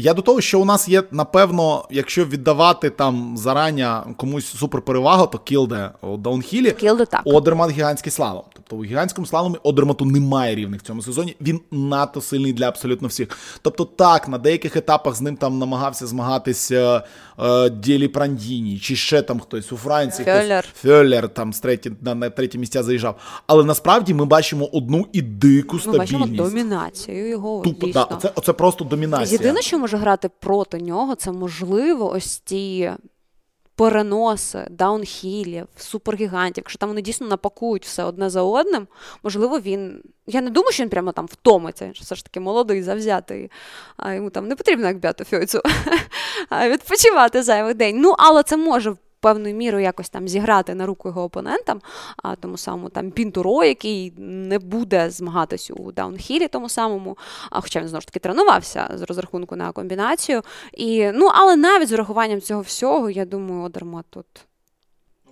Я 0.00 0.14
до 0.14 0.22
того, 0.22 0.40
що 0.40 0.61
у 0.61 0.64
нас 0.64 0.88
є, 0.88 1.02
напевно, 1.11 1.84
якщо 1.90 2.24
віддавати 2.24 2.90
там 2.90 3.37
зарання 3.37 4.04
комусь 4.16 4.46
суперперевагу, 4.46 5.26
то 5.26 5.38
кілде 5.38 5.90
у 6.02 6.16
даунхілі. 6.16 6.70
Кілде 6.70 7.04
так. 7.06 7.20
Одермат 7.24 7.70
гігантський 7.70 8.12
слалом. 8.12 8.42
Тобто 8.54 8.76
у 8.76 8.84
гігантському 8.84 9.26
слаломі 9.26 9.56
Одермату 9.62 10.04
немає 10.04 10.54
рівних 10.54 10.80
в 10.80 10.84
цьому 10.87 11.02
сезоні. 11.02 11.37
Він 11.40 11.61
надто 11.70 12.20
сильний 12.20 12.52
для 12.52 12.68
абсолютно 12.68 13.08
всіх. 13.08 13.28
Тобто, 13.62 13.84
так, 13.84 14.28
на 14.28 14.38
деяких 14.38 14.76
етапах 14.76 15.14
з 15.14 15.20
ним 15.20 15.37
там 15.37 15.58
намагався 15.58 16.06
змагатися 16.06 17.02
е, 17.38 17.70
Ділі 17.70 18.08
Прандіні, 18.08 18.78
чи 18.78 18.96
ще 18.96 19.22
там 19.22 19.40
хтось 19.40 19.72
у 19.72 19.76
Франції. 19.76 20.24
Фьоллер. 20.24 20.64
Хтось, 20.64 20.82
Фьоллер 20.82 21.28
там 21.28 21.52
з 21.52 21.61
треті, 21.61 21.92
на, 22.00 22.14
на 22.14 22.30
треті 22.30 22.58
місця 22.58 22.82
заїжджав. 22.82 23.16
Але 23.46 23.64
насправді 23.64 24.14
ми 24.14 24.24
бачимо 24.24 24.68
одну 24.72 25.06
і 25.12 25.22
дику 25.22 25.76
Ми 25.76 25.80
стабільність. 25.82 26.12
бачимо 26.12 26.26
домінацію 26.48 27.28
його. 27.28 27.62
Тупо, 27.64 27.87
да, 27.87 28.02
оце, 28.02 28.32
оце 28.34 28.52
просто 28.52 28.84
домінація. 28.84 29.38
Єдине, 29.40 29.62
що 29.62 29.78
може 29.88 29.96
грати 29.96 30.29
проти 30.29 30.79
нього, 30.79 31.14
це 31.14 31.33
можливо 31.33 32.11
ось 32.11 32.38
ті 32.38 32.92
переноси 33.74 34.66
даунхілів, 34.70 35.66
супергігантів. 35.77 36.62
Якщо 36.62 36.79
там 36.79 36.88
вони 36.88 37.03
дійсно 37.03 37.27
напакують 37.27 37.85
все 37.85 38.05
одне 38.05 38.31
за 38.31 38.42
одним, 38.42 38.87
можливо, 39.22 39.61
він. 39.61 40.03
Я 40.27 40.40
не 40.40 40.51
думаю, 40.51 40.72
що 40.72 40.83
він 40.83 40.90
прямо 40.90 41.12
там 41.12 41.27
втомиться. 41.27 41.85
Він 41.85 41.92
все 41.92 42.14
ж 42.14 42.24
таки 42.24 42.40
молодий, 42.40 42.83
завзятий. 42.83 43.51
А 43.96 44.14
йому 44.14 44.31
там 44.31 44.48
не 44.48 44.57
потрібно, 44.57 44.87
як 44.87 44.98
б'ято 44.98 45.24
фьойцю, 45.24 45.62
відпочивати 46.70 47.42
зайвий 47.42 47.74
день. 47.74 48.01
Ну, 48.01 48.14
але 48.18 48.42
це 48.42 48.57
може 48.57 48.96
певною 49.20 49.54
мірою 49.54 49.85
якось 49.85 50.09
там 50.09 50.28
зіграти 50.28 50.74
на 50.74 50.87
руку 50.87 51.09
його 51.09 51.22
опонентам, 51.22 51.81
а 52.22 52.37
тому 52.37 52.57
самому 52.57 52.88
там 52.88 53.11
Пінтуро, 53.11 53.64
який 53.64 54.12
не 54.18 54.59
буде 54.59 55.11
змагатись 55.11 55.70
у 55.70 55.92
даунхілі 55.92 56.48
тому 56.48 56.68
самому, 56.68 57.18
а 57.50 57.61
хоча 57.61 57.81
він 57.81 57.88
знову 57.88 58.00
ж 58.00 58.07
таки 58.07 58.18
тренувався 58.18 58.90
з 58.94 59.02
розрахунку 59.02 59.57
на 59.57 59.72
комбінацію. 59.72 60.42
І, 60.72 61.11
ну, 61.14 61.31
але 61.35 61.57
навіть 61.57 61.88
з 61.88 61.92
урахуванням 61.92 62.40
цього 62.40 62.61
всього, 62.61 63.11
я 63.11 63.24
думаю, 63.24 63.62
Одермат 63.62 64.07
тут. 64.11 64.47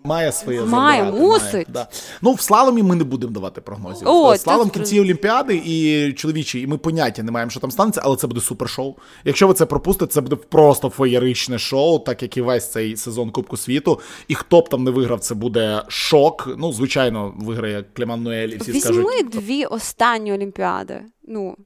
Має 0.07 0.33
своє 0.33 0.63
Має, 0.63 1.05
забирати, 1.05 1.23
мусить. 1.27 1.53
Має, 1.53 1.67
да. 1.69 1.89
Ну, 2.23 2.33
в 2.33 2.41
слаломі 2.41 2.83
ми 2.83 2.95
не 2.95 3.05
будемо 3.05 3.33
давати 3.33 3.61
прогнозів. 3.61 4.09
О, 4.09 4.37
Слалом 4.37 4.71
кінці 4.71 5.01
Олімпіади 5.01 5.63
і 5.67 6.13
чоловічі, 6.13 6.61
і 6.61 6.67
ми 6.67 6.79
поняття 6.79 7.23
не 7.23 7.31
маємо, 7.33 7.51
що 7.51 7.61
там 7.61 7.71
станеться, 7.71 8.01
але 8.05 8.17
це 8.17 8.27
буде 8.27 8.41
супершоу. 8.41 8.95
Якщо 9.25 9.49
ви 9.49 9.55
це 9.55 9.67
пропустите, 9.67 10.13
це 10.13 10.21
буде 10.21 10.37
просто 10.37 10.89
феєричне 10.89 11.59
шоу, 11.59 11.99
так 11.99 12.23
як 12.23 12.37
і 12.37 12.41
весь 12.41 12.71
цей 12.73 12.97
сезон 12.97 13.31
Кубку 13.31 13.57
світу. 13.57 14.01
І 14.29 14.35
хто 14.35 14.61
б 14.61 14.69
там 14.69 14.85
не 14.85 14.91
виграв, 14.91 15.21
це 15.21 15.35
буде 15.35 15.83
шок. 15.89 16.49
Ну, 16.59 16.73
звичайно, 16.73 17.35
виграє 17.39 17.85
Клеман 17.93 18.23
Нуель, 18.23 18.49
і 18.49 18.57
всі 18.57 18.73
Візьми 18.73 18.95
скажуть. 19.05 19.29
дві 19.29 19.65
останні 19.65 20.33
Олімпіади. 20.33 21.01
Ну, 21.29 21.57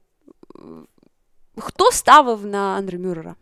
хто 1.57 1.91
ставив 1.91 2.45
на 2.45 2.57
Андрю 2.57 2.99
Мюррера? 2.99 3.35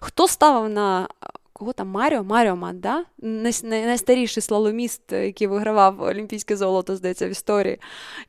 Хто 0.00 0.28
ставив 0.28 0.70
на 0.70 1.08
кого 1.54 1.72
там 1.72 1.88
Маріо? 1.88 2.24
Маріо 2.24 2.70
да? 2.74 3.04
Най- 3.18 3.52
най- 3.62 3.86
Найстаріший 3.86 4.42
слаломіст, 4.42 5.12
який 5.12 5.46
вигравав 5.46 6.02
олімпійське 6.02 6.56
золото, 6.56 6.96
здається, 6.96 7.28
в 7.28 7.30
історії. 7.30 7.80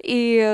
І 0.04 0.46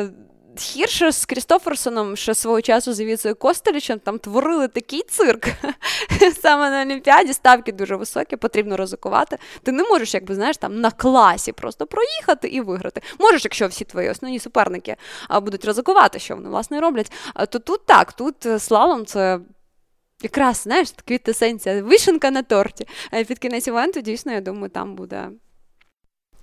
Хірше 0.57 1.11
з 1.11 1.25
Крістоферсоном 1.25 2.15
ще 2.15 2.35
свого 2.35 2.61
часу 2.61 2.93
з 2.93 3.01
Івіцею 3.01 3.35
Костелічем 3.35 3.99
там 3.99 4.19
творили 4.19 4.67
такий 4.67 5.03
цирк. 5.03 5.47
Саме 6.41 6.69
на 6.69 6.81
Олімпіаді 6.81 7.33
ставки 7.33 7.71
дуже 7.71 7.95
високі, 7.95 8.35
потрібно 8.35 8.77
ризикувати. 8.77 9.37
Ти 9.63 9.71
не 9.71 9.83
можеш, 9.83 10.13
якби 10.13 10.35
знаєш, 10.35 10.57
там 10.57 10.81
на 10.81 10.91
класі 10.91 11.51
просто 11.51 11.85
проїхати 11.85 12.47
і 12.47 12.61
виграти. 12.61 13.01
Можеш, 13.19 13.43
якщо 13.45 13.67
всі 13.67 13.85
твої 13.85 14.09
основні 14.09 14.39
суперники 14.39 14.95
будуть 15.41 15.65
ризикувати, 15.65 16.19
що 16.19 16.35
вони 16.35 16.49
власне 16.49 16.79
роблять. 16.79 17.11
То 17.49 17.59
тут 17.59 17.85
так, 17.85 18.13
тут 18.13 18.45
е, 18.45 18.59
слалом 18.59 19.05
це. 19.05 19.39
Якраз, 20.23 20.57
знаєш, 20.57 20.93
квітесенція, 21.05 21.83
вишенка 21.83 22.31
на 22.31 22.43
торті. 22.43 22.87
А 23.11 23.23
під 23.23 23.39
кінець 23.39 23.67
івенту, 23.67 24.01
дійсно, 24.01 24.31
я 24.31 24.41
думаю, 24.41 24.69
там 24.69 24.95
буде 24.95 25.29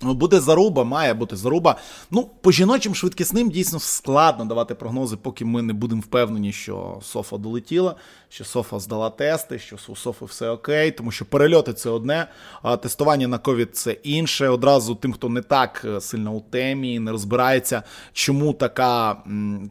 Буде 0.01 0.39
заруба, 0.39 0.83
має 0.83 1.13
бути 1.13 1.35
заруба. 1.35 1.75
Ну, 2.11 2.29
по 2.41 2.51
жіночим 2.51 2.95
швидкісним 2.95 3.49
дійсно 3.49 3.79
складно 3.79 4.45
давати 4.45 4.75
прогнози, 4.75 5.17
поки 5.17 5.45
ми 5.45 5.61
не 5.61 5.73
будемо 5.73 6.01
впевнені, 6.01 6.51
що 6.51 6.99
Софа 7.01 7.37
долетіла, 7.37 7.95
що 8.29 8.45
Софа 8.45 8.79
здала 8.79 9.09
тести, 9.09 9.59
що 9.59 9.75
у 9.89 9.95
Софи 9.95 10.25
все 10.25 10.49
окей, 10.49 10.91
тому 10.91 11.11
що 11.11 11.25
перельоти 11.25 11.73
це 11.73 11.89
одне, 11.89 12.27
а 12.61 12.77
тестування 12.77 13.27
на 13.27 13.37
ковід 13.37 13.77
це 13.77 13.91
інше. 13.91 14.49
Одразу 14.49 14.95
тим, 14.95 15.13
хто 15.13 15.29
не 15.29 15.41
так 15.41 15.85
е, 15.85 16.01
сильно 16.01 16.31
у 16.31 16.39
темі, 16.39 16.99
не 16.99 17.11
розбирається, 17.11 17.83
чому 18.13 18.53
така, 18.53 19.17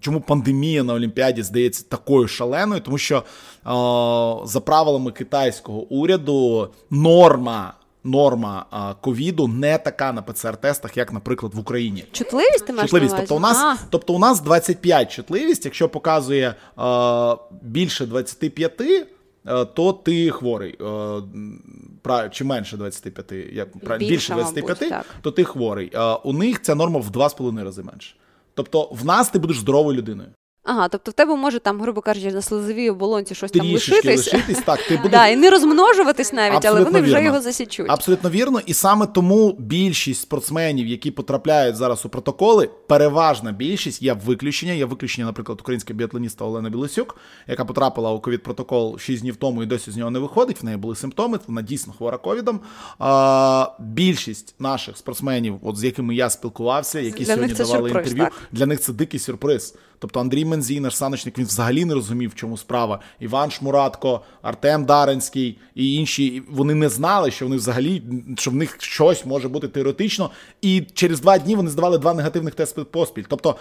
чому 0.00 0.20
пандемія 0.20 0.82
на 0.82 0.94
Олімпіаді 0.94 1.42
здається 1.42 1.84
такою 1.88 2.28
шаленою, 2.28 2.80
тому 2.80 2.98
що 2.98 3.22
о, 3.64 4.42
за 4.44 4.60
правилами 4.60 5.10
китайського 5.10 5.80
уряду 5.80 6.70
норма 6.90 7.74
норма 8.10 8.66
ковіду 9.00 9.48
не 9.48 9.78
така 9.78 10.12
на 10.12 10.22
ПЦР-тестах, 10.22 10.96
як, 10.98 11.12
наприклад, 11.12 11.54
в 11.54 11.58
Україні. 11.58 12.04
Чутливість 12.12 12.66
ти 12.66 12.72
маєш 12.72 12.90
Чутливість. 12.90 13.16
Тобто 13.16 13.36
у 13.36 13.40
нас, 13.40 13.58
А. 13.58 13.76
тобто 13.90 14.14
у 14.14 14.18
нас 14.18 14.40
25 14.40 15.12
чутливість, 15.12 15.64
якщо 15.64 15.88
показує 15.88 16.54
а, 16.76 17.36
більше 17.62 18.06
25, 18.06 18.82
а, 19.44 19.64
то 19.64 19.92
ти 19.92 20.30
хворий. 20.30 20.78
Чи 22.30 22.44
менше 22.44 22.76
25, 22.76 23.32
як 23.52 23.68
Більше, 23.76 23.98
більше 23.98 24.34
25, 24.34 24.78
так. 24.78 25.06
то 25.22 25.30
ти 25.30 25.44
хворий. 25.44 25.92
У 26.24 26.32
них 26.32 26.62
ця 26.62 26.74
норма 26.74 27.00
в 27.00 27.10
2,5 27.10 27.64
рази 27.64 27.82
менше. 27.82 28.14
Тобто 28.54 28.88
в 28.92 29.04
нас 29.04 29.28
ти 29.28 29.38
будеш 29.38 29.58
здоровою 29.58 29.98
людиною. 29.98 30.28
Ага, 30.70 30.88
тобто 30.88 31.10
в 31.10 31.14
тебе 31.14 31.36
може 31.36 31.58
там, 31.58 31.80
грубо 31.80 32.00
кажучи, 32.00 32.32
на 32.32 32.42
слизовій 32.42 32.90
оболонці 32.90 33.34
щось 33.34 33.50
там 33.50 33.72
лишитись. 33.72 34.32
лишитись, 34.32 34.58
так, 34.64 34.82
ти 34.82 34.96
будеш 35.02 35.10
Да, 35.10 35.26
і 35.26 35.36
не 35.36 35.50
розмножуватись 35.50 36.32
навіть, 36.32 36.64
але 36.64 36.80
Абсолютно 36.80 36.92
вони 36.92 37.12
вже 37.12 37.24
його 37.24 37.40
засічуть. 37.40 37.86
Абсолютно 37.88 38.30
вірно, 38.30 38.60
і 38.66 38.74
саме 38.74 39.06
тому 39.06 39.56
більшість 39.58 40.20
спортсменів, 40.20 40.86
які 40.86 41.10
потрапляють 41.10 41.76
зараз 41.76 42.06
у 42.06 42.08
протоколи, 42.08 42.70
переважна 42.86 43.52
більшість 43.52 44.02
є 44.02 44.12
виключення. 44.12 44.72
Є 44.72 44.84
виключення, 44.84 45.26
наприклад, 45.26 45.58
українська 45.60 45.94
біатлоніста 45.94 46.44
Олена 46.44 46.70
Білосюк, 46.70 47.16
яка 47.46 47.64
потрапила 47.64 48.12
у 48.12 48.20
ковід 48.20 48.42
протокол 48.42 48.98
6 48.98 49.22
днів 49.22 49.36
тому 49.36 49.62
і 49.62 49.66
досі 49.66 49.90
з 49.90 49.96
нього 49.96 50.10
не 50.10 50.18
виходить. 50.18 50.62
В 50.62 50.64
неї 50.64 50.76
були 50.76 50.96
симптоми. 50.96 51.38
Вона 51.46 51.62
дійсно 51.62 51.92
хвора 51.92 52.18
ковідом. 52.18 52.60
А, 52.98 53.70
більшість 53.78 54.54
наших 54.58 54.96
спортсменів, 54.96 55.58
от 55.62 55.76
з 55.76 55.84
якими 55.84 56.14
я 56.14 56.30
спілкувався, 56.30 57.00
які 57.00 57.24
Для 57.24 57.34
сьогодні 57.34 57.54
давали 57.54 57.88
сюрприз, 57.90 58.12
інтерв'ю, 58.12 58.24
так. 58.24 58.48
для 58.52 58.66
них 58.66 58.80
це 58.80 58.92
дикий 58.92 59.20
сюрприз. 59.20 59.74
Тобто 59.98 60.20
Андрій 60.20 60.44
Мензій, 60.58 60.80
наш 60.80 60.96
саночник, 60.96 61.38
він 61.38 61.46
взагалі 61.46 61.84
не 61.84 61.94
розумів, 61.94 62.30
в 62.30 62.34
чому 62.34 62.56
справа. 62.56 63.00
Іван 63.20 63.50
Шмуратко, 63.50 64.20
Артем 64.42 64.84
Даренський 64.84 65.58
і 65.74 65.94
інші 65.94 66.42
вони 66.50 66.74
не 66.74 66.88
знали, 66.88 67.30
що 67.30 67.44
вони 67.44 67.56
взагалі 67.56 68.02
що 68.36 68.50
в 68.50 68.54
них 68.54 68.76
щось 68.78 69.26
може 69.26 69.48
бути 69.48 69.68
теоретично. 69.68 70.30
І 70.62 70.82
через 70.94 71.20
два 71.20 71.38
дні 71.38 71.56
вони 71.56 71.70
здавали 71.70 71.98
два 71.98 72.14
негативних 72.14 72.54
тести 72.54 72.84
поспіль. 72.84 73.24
Тобто, 73.28 73.56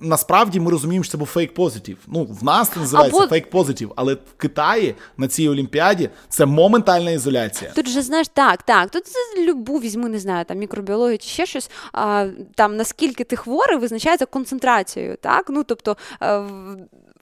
насправді 0.00 0.60
ми 0.60 0.70
розуміємо, 0.70 1.04
що 1.04 1.12
це 1.12 1.18
був 1.18 1.26
фейк 1.26 1.54
позитив. 1.54 1.96
Ну, 2.06 2.24
в 2.40 2.44
нас 2.44 2.68
це 2.68 2.80
називається 2.80 3.18
Або- 3.18 3.28
фейк 3.28 3.50
позитив, 3.50 3.92
але 3.96 4.14
в 4.14 4.32
Китаї 4.36 4.94
на 5.16 5.28
цій 5.28 5.48
олімпіаді 5.48 6.10
це 6.28 6.46
моментальна 6.46 7.10
ізоляція. 7.10 7.70
Тут 7.74 7.88
же 7.88 8.02
знаєш, 8.02 8.28
так, 8.28 8.62
так. 8.62 8.90
Тут 8.90 9.06
це 9.06 9.18
любу 9.44 9.78
візьми, 9.78 10.08
не 10.08 10.18
знаю, 10.18 10.44
там 10.44 10.58
мікробіологію 10.58 11.18
чи 11.18 11.28
ще 11.28 11.46
щось. 11.46 11.70
А, 11.92 12.28
там 12.54 12.76
наскільки 12.76 13.24
ти 13.24 13.36
хворий, 13.36 13.78
визначається 13.78 14.26
концентрацією. 14.26 15.16
Так? 15.20 15.46
Ну, 15.48 15.62
тобто, 15.64 15.96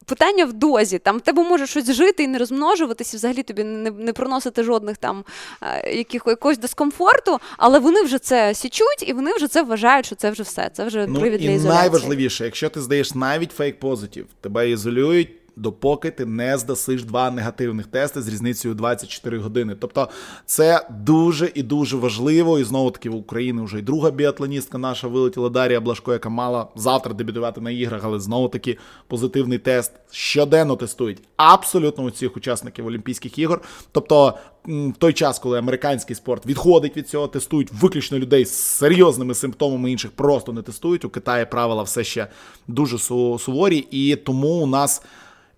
питання 0.05 0.45
в 0.45 0.53
дозі. 0.53 0.99
Там 0.99 1.19
в 1.19 1.21
тебе 1.21 1.43
може 1.43 1.67
щось 1.67 1.93
жити 1.93 2.23
і 2.23 2.29
не 2.29 2.39
розмножуватися, 2.39 3.17
взагалі 3.17 3.43
тобі 3.43 3.65
не, 3.65 3.91
не 3.91 4.13
приносити 4.13 4.63
жодних 4.63 4.97
там 4.97 5.25
е, 5.63 5.97
яких, 5.97 6.23
якогось 6.27 6.59
дискомфорту, 6.59 7.39
але 7.57 7.79
вони 7.79 8.03
вже 8.03 8.19
це 8.19 8.55
січуть 8.55 9.09
і 9.09 9.13
вони 9.13 9.33
вже 9.35 9.49
це 9.49 9.63
вважають, 9.63 10.07
що 10.07 10.15
це 10.15 10.31
вже 10.31 10.43
все. 10.43 10.71
Це 10.73 10.85
вже 10.85 11.07
Ну 11.07 11.21
привід 11.21 11.41
для 11.41 11.51
і 11.51 11.59
найважливіше, 11.59 12.45
якщо 12.45 12.69
ти 12.69 12.81
здаєш 12.81 13.15
навіть 13.15 13.53
фейк 13.53 13.81
позитив, 13.81 14.27
тебе 14.41 14.71
ізолюють. 14.71 15.29
Допоки 15.57 16.11
ти 16.11 16.27
не 16.27 16.59
здасиш 16.59 17.05
два 17.05 17.31
негативних 17.31 17.87
тести 17.87 18.23
з 18.23 18.29
різницею 18.29 18.75
24 18.75 19.39
години. 19.39 19.77
Тобто 19.81 20.09
це 20.47 20.87
дуже 20.91 21.53
і 21.55 21.63
дуже 21.63 21.97
важливо. 21.97 22.59
І 22.59 22.65
знову 22.65 22.91
таки 22.91 23.11
в 23.11 23.15
Україні 23.15 23.63
вже 23.63 23.79
й 23.79 23.83
друга 23.83 24.11
біатлоністка 24.11 24.79
наша 24.79 25.09
вилетіла 25.09 25.49
Дар'я 25.49 25.81
Блашко, 25.81 26.13
яка 26.13 26.29
мала 26.29 26.67
завтра 26.77 27.15
дебютувати 27.15 27.61
на 27.61 27.71
іграх, 27.71 28.01
але 28.05 28.21
знову 28.21 28.49
таки 28.49 28.79
позитивний 29.09 29.59
тест 29.59 29.93
щоденно 30.11 30.77
тестують 30.77 31.23
абсолютно 31.37 32.05
усіх 32.05 32.37
учасників 32.37 32.87
Олімпійських 32.87 33.39
ігор. 33.39 33.63
Тобто 33.93 34.35
в 34.67 34.93
той 34.99 35.13
час, 35.13 35.39
коли 35.39 35.59
американський 35.59 36.17
спорт 36.17 36.47
відходить 36.47 36.97
від 36.97 37.09
цього, 37.09 37.29
тестують 37.29 37.73
виключно 37.73 38.19
людей 38.19 38.45
з 38.45 38.55
серйозними 38.55 39.35
симптомами, 39.35 39.93
інших 39.93 40.11
просто 40.11 40.53
не 40.53 40.63
тестують. 40.63 41.05
У 41.05 41.11
Китаї 41.11 41.47
правила 41.47 41.83
все 41.83 42.05
ще 42.05 42.27
дуже 42.69 42.99
суворі, 42.99 43.87
і 43.91 44.17
тому 44.17 44.49
у 44.49 44.67
нас. 44.67 45.03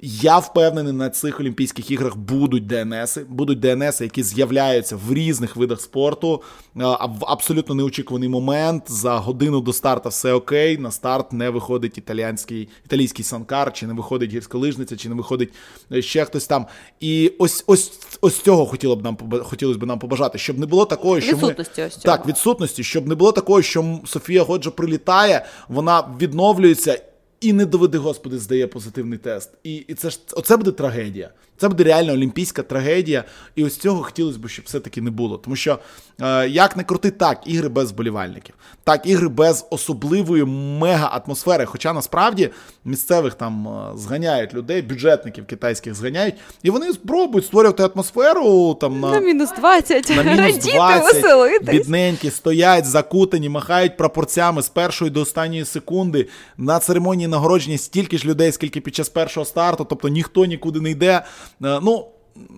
Я 0.00 0.38
впевнений, 0.38 0.92
на 0.92 1.10
цих 1.10 1.40
Олімпійських 1.40 1.90
іграх 1.90 2.16
будуть 2.16 2.66
ДНСи, 2.66 3.24
будуть 3.28 3.60
ДНСи, 3.60 4.04
які 4.04 4.22
з'являються 4.22 4.96
в 4.96 5.12
різних 5.12 5.56
видах 5.56 5.80
спорту. 5.80 6.42
В 6.74 7.24
абсолютно 7.26 7.74
неочікуваний 7.74 8.28
момент. 8.28 8.84
За 8.86 9.16
годину 9.16 9.60
до 9.60 9.72
старта 9.72 10.08
все 10.08 10.32
окей. 10.32 10.78
На 10.78 10.90
старт 10.90 11.32
не 11.32 11.50
виходить 11.50 11.98
італійський 11.98 12.68
італійський 12.84 13.24
санкар, 13.24 13.72
чи 13.72 13.86
не 13.86 13.94
виходить 13.94 14.32
гірськолижниця, 14.32 14.96
чи 14.96 15.08
не 15.08 15.14
виходить 15.14 15.52
е, 15.92 16.02
ще 16.02 16.24
хтось 16.24 16.46
там. 16.46 16.66
І 17.00 17.32
ось 17.38 17.64
ось 17.66 17.92
ось 18.20 18.40
цього 18.40 18.66
хотіло 18.66 18.96
б 18.96 19.04
нам 19.04 19.18
хотілося 19.42 19.78
б 19.78 19.86
нам 19.86 19.98
побажати, 19.98 20.38
щоб 20.38 20.58
не 20.58 20.66
було 20.66 20.84
такого, 20.84 21.20
що 21.20 21.36
відсутності 21.36 21.80
ми... 21.80 21.86
ось 21.86 21.94
цього. 21.94 22.16
так 22.16 22.26
відсутності, 22.26 22.84
щоб 22.84 23.08
не 23.08 23.14
було 23.14 23.32
такого, 23.32 23.62
що 23.62 24.00
Софія 24.06 24.42
Годжа 24.42 24.70
прилітає, 24.70 25.46
вона 25.68 26.08
відновлюється. 26.20 27.02
І 27.40 27.52
не 27.52 27.66
доведи, 27.66 27.98
Господи, 27.98 28.38
здає 28.38 28.66
позитивний 28.66 29.18
тест. 29.18 29.50
І 29.64 29.74
і 29.76 29.94
це 29.94 30.10
ж 30.10 30.20
оце 30.32 30.56
буде 30.56 30.72
трагедія. 30.72 31.30
Це 31.58 31.68
буде 31.68 31.84
реально 31.84 32.12
олімпійська 32.12 32.62
трагедія. 32.62 33.24
І 33.54 33.64
ось 33.64 33.76
цього 33.76 34.02
хотілося 34.02 34.38
б, 34.38 34.48
щоб 34.48 34.64
все-таки 34.64 35.00
не 35.00 35.10
було. 35.10 35.38
Тому 35.38 35.56
що, 35.56 35.78
е, 36.20 36.48
як 36.48 36.76
не 36.76 36.84
крути, 36.84 37.10
так, 37.10 37.40
ігри 37.44 37.68
без 37.68 37.92
вболівальників, 37.92 38.54
так, 38.84 39.06
ігри 39.06 39.28
без 39.28 39.66
особливої 39.70 40.44
мега-атмосфери. 40.44 41.64
Хоча 41.66 41.92
насправді 41.92 42.50
місцевих 42.84 43.34
там 43.34 43.68
е, 43.68 43.98
зганяють 43.98 44.54
людей, 44.54 44.82
бюджетників 44.82 45.46
китайських 45.46 45.94
зганяють, 45.94 46.34
і 46.62 46.70
вони 46.70 46.92
спробують 46.92 47.46
створювати 47.46 47.82
атмосферу 47.94 48.74
там 48.80 49.00
на 49.00 49.10
на 49.10 49.20
мінус 49.20 49.50
20, 49.58 50.08
на 50.16 50.22
мінус 50.22 50.64
20, 50.64 51.62
бідненькі, 51.62 52.30
стоять, 52.30 52.84
закутані, 52.86 53.48
махають 53.48 53.96
прапорцями 53.96 54.62
з 54.62 54.68
першої 54.68 55.10
до 55.10 55.20
останньої 55.20 55.64
секунди. 55.64 56.28
На 56.58 56.78
церемонії 56.78 57.28
нагородження 57.28 57.78
стільки 57.78 58.18
ж 58.18 58.28
людей, 58.28 58.52
скільки 58.52 58.80
під 58.80 58.94
час 58.94 59.08
першого 59.08 59.46
старту, 59.46 59.86
тобто 59.90 60.08
ніхто 60.08 60.44
нікуди 60.44 60.80
не 60.80 60.90
йде. 60.90 61.22
Е, 61.64 61.80
ну, 61.82 62.06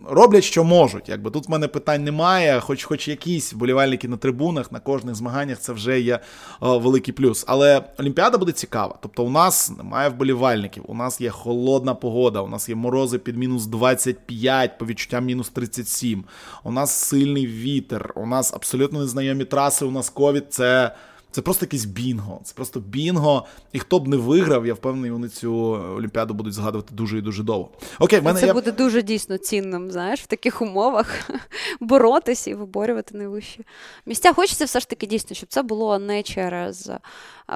роблять, 0.08 0.44
що 0.44 0.64
можуть. 0.64 1.08
Якби 1.08 1.30
Тут 1.30 1.48
в 1.48 1.50
мене 1.50 1.68
питань 1.68 2.04
немає, 2.04 2.60
хоч 2.60 2.84
хоч 2.84 3.08
якісь 3.08 3.52
вболівальники 3.52 4.08
на 4.08 4.16
трибунах, 4.16 4.72
на 4.72 4.80
кожних 4.80 5.14
змаганнях 5.14 5.58
це 5.58 5.72
вже 5.72 6.00
є 6.00 6.20
о, 6.60 6.74
е, 6.74 6.78
великий 6.78 7.14
плюс. 7.14 7.44
Але 7.48 7.82
Олімпіада 7.98 8.38
буде 8.38 8.52
цікава. 8.52 8.98
Тобто, 9.00 9.24
у 9.24 9.30
нас 9.30 9.72
немає 9.78 10.08
вболівальників, 10.08 10.84
у 10.86 10.94
нас 10.94 11.20
є 11.20 11.30
холодна 11.30 11.94
погода, 11.94 12.40
у 12.40 12.48
нас 12.48 12.68
є 12.68 12.74
морози 12.74 13.18
під 13.18 13.36
мінус 13.36 13.66
25, 13.66 14.78
по 14.78 14.86
відчуттям 14.86 15.24
мінус 15.24 15.48
37. 15.48 16.24
У 16.64 16.72
нас 16.72 16.90
сильний 16.90 17.46
вітер, 17.46 18.12
у 18.16 18.26
нас 18.26 18.54
абсолютно 18.54 18.98
незнайомі 18.98 19.44
траси, 19.44 19.84
у 19.84 19.90
нас 19.90 20.10
ковід. 20.10 20.44
Це. 20.50 20.94
Це 21.30 21.42
просто 21.42 21.64
якийсь 21.64 21.84
бінго. 21.84 22.40
Це 22.44 22.54
просто 22.54 22.80
бінго. 22.80 23.46
І 23.72 23.78
хто 23.78 23.98
б 23.98 24.08
не 24.08 24.16
виграв, 24.16 24.66
я 24.66 24.74
впевнений, 24.74 25.10
вони 25.10 25.28
цю 25.28 25.54
олімпіаду 25.96 26.34
будуть 26.34 26.52
згадувати 26.54 26.94
дуже 26.94 27.18
і 27.18 27.20
дуже 27.20 27.42
довго. 27.42 27.70
Окей, 27.98 28.20
в 28.20 28.22
мене 28.22 28.40
Це 28.40 28.46
я... 28.46 28.54
буде 28.54 28.72
дуже 28.72 29.02
дійсно 29.02 29.38
цінним, 29.38 29.90
знаєш, 29.90 30.20
в 30.20 30.26
таких 30.26 30.62
умовах 30.62 31.30
боротися 31.80 32.50
і 32.50 32.54
виборювати 32.54 33.18
найвищі 33.18 33.66
місця. 34.06 34.32
Хочеться 34.32 34.64
все 34.64 34.80
ж 34.80 34.88
таки 34.88 35.06
дійсно, 35.06 35.36
щоб 35.36 35.48
це 35.48 35.62
було 35.62 35.98
не 35.98 36.22
через 36.22 36.90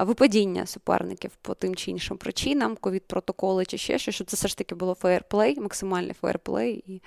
випадіння 0.01 0.65
суперників 0.65 1.31
по 1.41 1.53
тим 1.53 1.75
чи 1.75 1.91
іншим 1.91 2.17
причинам, 2.17 2.75
ковід 2.75 3.03
протоколи 3.07 3.65
чи 3.65 3.77
ще 3.77 3.99
щось, 3.99 4.15
щоб 4.15 4.27
це 4.27 4.35
все 4.35 4.47
ж 4.47 4.57
таки 4.57 4.75
було 4.75 4.93
фейерплей, 4.93 5.59
максимальний 5.59 6.15
фейерплей. 6.21 6.83
і 6.87 7.01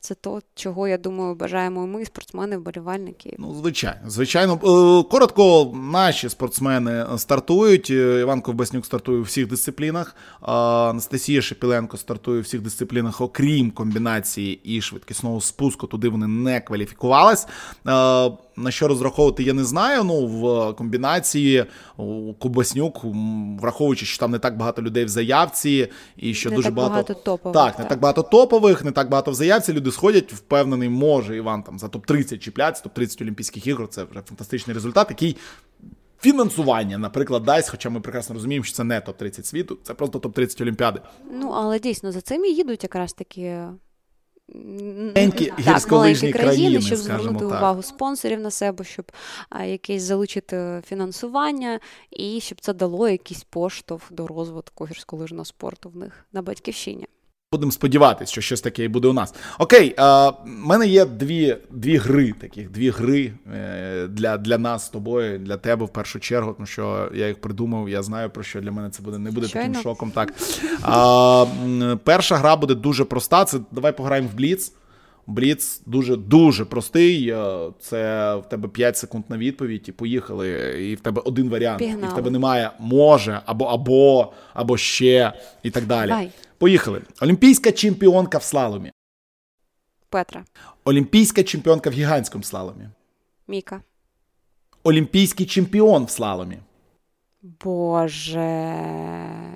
це 0.00 0.14
то, 0.14 0.40
чого 0.54 0.88
я 0.88 0.98
думаю, 0.98 1.34
бажаємо 1.34 1.86
ми, 1.86 2.04
спортсмени, 2.04 2.56
вболівальники. 2.56 3.36
Ну, 3.38 3.54
звичайно, 3.54 4.00
звичайно. 4.06 4.52
Е, 4.54 5.08
коротко, 5.10 5.72
наші 5.74 6.28
спортсмени 6.28 7.06
стартують. 7.16 7.90
Е, 7.90 8.20
Іван 8.20 8.40
Ковбаснюк 8.40 8.86
стартує 8.86 9.18
у 9.18 9.22
всіх 9.22 9.48
дисциплінах. 9.48 10.16
Анастасія 10.40 11.42
Шепіленко 11.42 11.96
стартує 11.96 12.38
у 12.38 12.42
всіх 12.42 12.60
дисциплінах, 12.60 13.20
окрім 13.20 13.70
комбінації 13.70 14.60
і 14.64 14.80
швидкісного 14.80 15.40
спуску. 15.40 15.86
Туди 15.86 16.08
вони 16.08 16.26
не 16.26 16.60
кваліфікувались. 16.60 17.46
На 18.60 18.70
що 18.70 18.88
розраховувати, 18.88 19.42
я 19.42 19.52
не 19.52 19.64
знаю. 19.64 20.04
Ну, 20.04 20.26
в 20.26 20.72
комбінації 20.76 21.64
Кубаснюк, 22.38 23.00
враховуючи, 23.60 24.06
що 24.06 24.18
там 24.18 24.30
не 24.30 24.38
так 24.38 24.56
багато 24.56 24.82
людей 24.82 25.04
в 25.04 25.08
заявці, 25.08 25.88
і 26.16 26.34
що 26.34 26.50
не 26.50 26.56
дуже 26.56 26.68
так 26.68 26.74
багато 26.74 26.94
багато 26.94 27.14
топових. 27.14 27.54
Так, 27.54 27.78
не 27.78 27.84
так 27.84 28.00
багато 28.00 28.22
топових, 28.22 28.84
не 28.84 28.90
так 28.90 29.08
багато 29.08 29.30
в 29.30 29.34
заявці. 29.34 29.72
Люди 29.72 29.92
сходять, 29.92 30.32
впевнений, 30.32 30.88
може 30.88 31.36
Іван 31.36 31.62
там 31.62 31.78
за 31.78 31.86
топ-30 31.86 32.38
чіпляться, 32.38 32.84
топ-30 32.84 33.22
Олімпійських 33.22 33.66
ігор. 33.66 33.88
Це 33.88 34.04
вже 34.04 34.20
фантастичний 34.20 34.74
результат, 34.74 35.06
який. 35.10 35.36
Фінансування, 36.22 36.98
наприклад, 36.98 37.42
дасть, 37.42 37.70
хоча 37.70 37.90
ми 37.90 38.00
прекрасно 38.00 38.34
розуміємо, 38.34 38.64
що 38.64 38.76
це 38.76 38.84
не 38.84 39.00
топ-30 39.00 39.42
світу, 39.42 39.78
це 39.82 39.94
просто 39.94 40.18
топ-30 40.18 40.62
Олімпіади. 40.62 41.00
Ну, 41.32 41.50
але 41.50 41.78
дійсно 41.78 42.12
за 42.12 42.20
цим 42.20 42.44
і 42.44 42.54
їдуть 42.54 42.82
якраз 42.82 43.12
такі 43.12 43.56
маленькі 44.54 45.52
гірськолижні 45.58 46.32
країни, 46.32 46.80
щоб 46.80 46.98
звернути 46.98 47.38
так. 47.38 47.48
увагу 47.48 47.82
спонсорів 47.82 48.40
на 48.40 48.50
себе, 48.50 48.84
щоб 48.84 49.12
а, 49.48 49.64
якесь 49.64 50.02
залучити 50.02 50.82
фінансування, 50.86 51.80
і 52.10 52.40
щоб 52.40 52.60
це 52.60 52.72
дало 52.72 53.08
якийсь 53.08 53.44
поштовх 53.44 54.12
до 54.12 54.26
розвитку 54.26 54.86
гірськолижного 54.86 55.44
спорту 55.44 55.88
в 55.90 55.96
них 55.96 56.26
на 56.32 56.42
батьківщині. 56.42 57.06
Будемо 57.52 57.72
сподіватися, 57.72 58.32
що 58.32 58.40
щось 58.40 58.60
таке 58.60 58.84
і 58.84 58.88
буде 58.88 59.08
у 59.08 59.12
нас. 59.12 59.34
Окей, 59.58 59.94
в 59.98 60.32
мене 60.44 60.86
є 60.86 61.04
дві 61.04 61.56
дві 61.70 61.96
гри, 61.96 62.34
таких 62.40 62.70
дві 62.70 62.90
гри 62.90 63.32
е, 63.54 64.06
для 64.06 64.36
для 64.36 64.58
нас 64.58 64.86
з 64.86 64.88
тобою, 64.88 65.38
для 65.38 65.56
тебе 65.56 65.84
в 65.86 65.88
першу 65.88 66.20
чергу, 66.20 66.52
тому 66.52 66.66
що 66.66 67.08
я 67.14 67.28
їх 67.28 67.40
придумав, 67.40 67.88
я 67.88 68.02
знаю 68.02 68.30
про 68.30 68.42
що 68.42 68.60
для 68.60 68.72
мене 68.72 68.90
це 68.90 69.02
буде 69.02 69.18
не 69.18 69.30
буде 69.30 69.46
Щойно. 69.48 69.68
таким 69.68 69.82
шоком. 69.82 70.10
Так 70.10 70.34
а, 70.82 71.46
Перша 72.04 72.36
гра 72.36 72.56
буде 72.56 72.74
дуже 72.74 73.04
проста. 73.04 73.44
Це 73.44 73.58
давай 73.72 73.96
пограємо 73.96 74.28
в 74.32 74.36
Бліц. 74.36 74.72
Бліц 75.26 75.82
дуже 75.86 76.16
дуже 76.16 76.64
простий. 76.64 77.28
Е, 77.28 77.70
це 77.80 78.34
в 78.34 78.48
тебе 78.48 78.68
5 78.68 78.96
секунд 78.96 79.24
на 79.28 79.38
відповідь, 79.38 79.84
і 79.88 79.92
поїхали. 79.92 80.48
І 80.90 80.94
в 80.94 81.00
тебе 81.00 81.22
один 81.24 81.48
варіант. 81.48 81.78
Пігнали. 81.78 82.06
І 82.06 82.08
в 82.08 82.12
тебе 82.12 82.30
немає 82.30 82.70
може, 82.78 83.40
або 83.46 83.64
або, 83.64 84.32
або 84.54 84.76
ще, 84.76 85.32
і 85.62 85.70
так 85.70 85.86
далі. 85.86 86.08
Давай. 86.08 86.30
Поїхали. 86.60 87.02
Олімпійська 87.20 87.72
чемпіонка 87.72 88.38
в 88.38 88.42
слаломі. 88.42 88.92
Петра. 90.08 90.44
Олімпійська 90.84 91.42
чемпіонка 91.42 91.90
в 91.90 91.92
гігантському 91.92 92.44
слаломі. 92.44 92.88
Міка. 93.48 93.80
Олімпійський 94.82 95.46
чемпіон 95.46 96.04
в 96.04 96.10
слаломі. 96.10 96.58
Боже. 97.64 98.64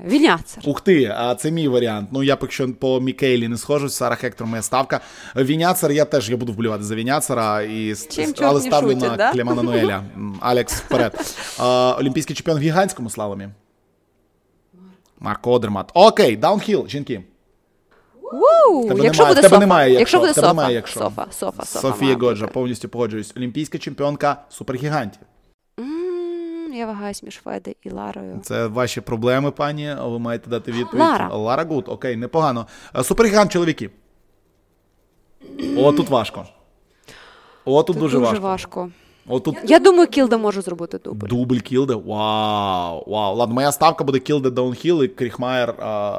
Віняцер. 0.07 0.62
Ух 0.67 0.81
ти, 0.81 1.05
а 1.17 1.35
це 1.35 1.51
мій 1.51 1.69
варіант. 1.69 2.09
Ну, 2.12 2.23
я 2.23 2.37
поки 2.37 2.67
по 2.67 3.01
Мікейлі 3.01 3.49
не 3.49 3.57
схожусь, 3.57 3.95
Сара 3.95 4.17
Хектор 4.17 4.47
моя 4.47 4.62
ставка. 4.62 5.01
Віняцер, 5.37 5.93
я 5.93 6.05
теж 6.05 6.31
я 6.31 6.37
буду 6.37 6.53
вболівати 6.53 6.85
за 6.85 6.95
Віняцера, 6.95 7.62
і, 7.62 7.95
Чим 8.11 8.35
але 8.38 8.61
ставлю 8.61 8.90
шутить, 8.90 9.09
на 9.09 9.17
да? 9.17 9.33
Клемана 9.33 9.62
Ноеля. 9.62 10.05
Алекс 10.40 10.75
вперед. 10.75 11.37
А, 11.59 11.97
Олімпійський 11.99 12.37
чемпіон 12.37 12.59
в 12.59 12.62
гігантському 12.62 13.11
слаломі. 13.11 13.49
Марко 15.25 15.53
Одермат. 15.53 15.91
Окей, 15.95 16.37
даунхіл, 16.37 16.89
жінки. 16.89 17.23
Тебе 18.89 19.05
Якщо 19.05 19.23
немає, 19.23 19.29
буде 19.29 19.35
тебе 19.35 19.49
софа. 19.49 19.59
немає, 19.59 19.89
якщо. 19.91 20.01
якщо 20.01 20.19
буде 20.19 20.33
Тебе 20.33 20.43
софа. 20.47 20.55
немає, 20.55 20.75
якщо. 20.75 21.01
Софа, 21.01 21.27
софа, 21.31 21.65
софа. 21.65 21.89
Софія 21.89 22.17
Годжа, 22.17 22.47
повністю 22.47 22.89
погоджуюсь. 22.89 23.33
Олімпійська 23.37 23.79
чемпіонка 23.79 24.37
супергігантів. 24.49 25.21
М, 25.81 26.73
Я 26.75 26.87
вагаюсь 26.87 27.23
між 27.23 27.35
Феде 27.44 27.77
і 27.83 27.91
Ларою. 27.91 28.41
Це 28.43 28.67
ваші 28.67 29.01
проблеми, 29.01 29.51
пані. 29.51 29.97
Ви 30.01 30.19
маєте 30.19 30.51
дати 30.51 30.73
відповідь. 30.73 31.01
Лара. 31.07 31.29
Лара 31.29 31.65
Гут, 31.64 31.85
окей, 31.89 32.17
непогано. 32.17 32.67
Е, 32.97 33.05
Супергігант 33.05 33.53
чоловіки. 33.53 33.91
О, 35.79 35.93
тут 35.93 36.09
важко. 36.09 36.47
О, 37.65 37.83
тут 37.83 37.87
Тут 37.87 38.03
дуже, 38.03 38.19
важко. 38.19 38.41
важко. 38.41 38.91
О, 39.27 39.41
тут 39.41 39.57
Я 39.65 39.79
думаю, 39.79 40.09
Кільде 40.09 40.37
може 40.37 40.61
зробити 40.63 40.99
дубль. 40.99 41.27
дубль 41.27 41.57
Кільде. 41.59 41.94
Вау. 41.95 43.05
Вау. 43.07 43.37
Ладно, 43.37 43.55
моя 43.55 43.73
ставка 43.73 44.05
буде 44.05 44.19
Кільде 44.18 44.51
downhill 44.51 45.03
і 45.05 45.09
Крихмайр 45.09 45.75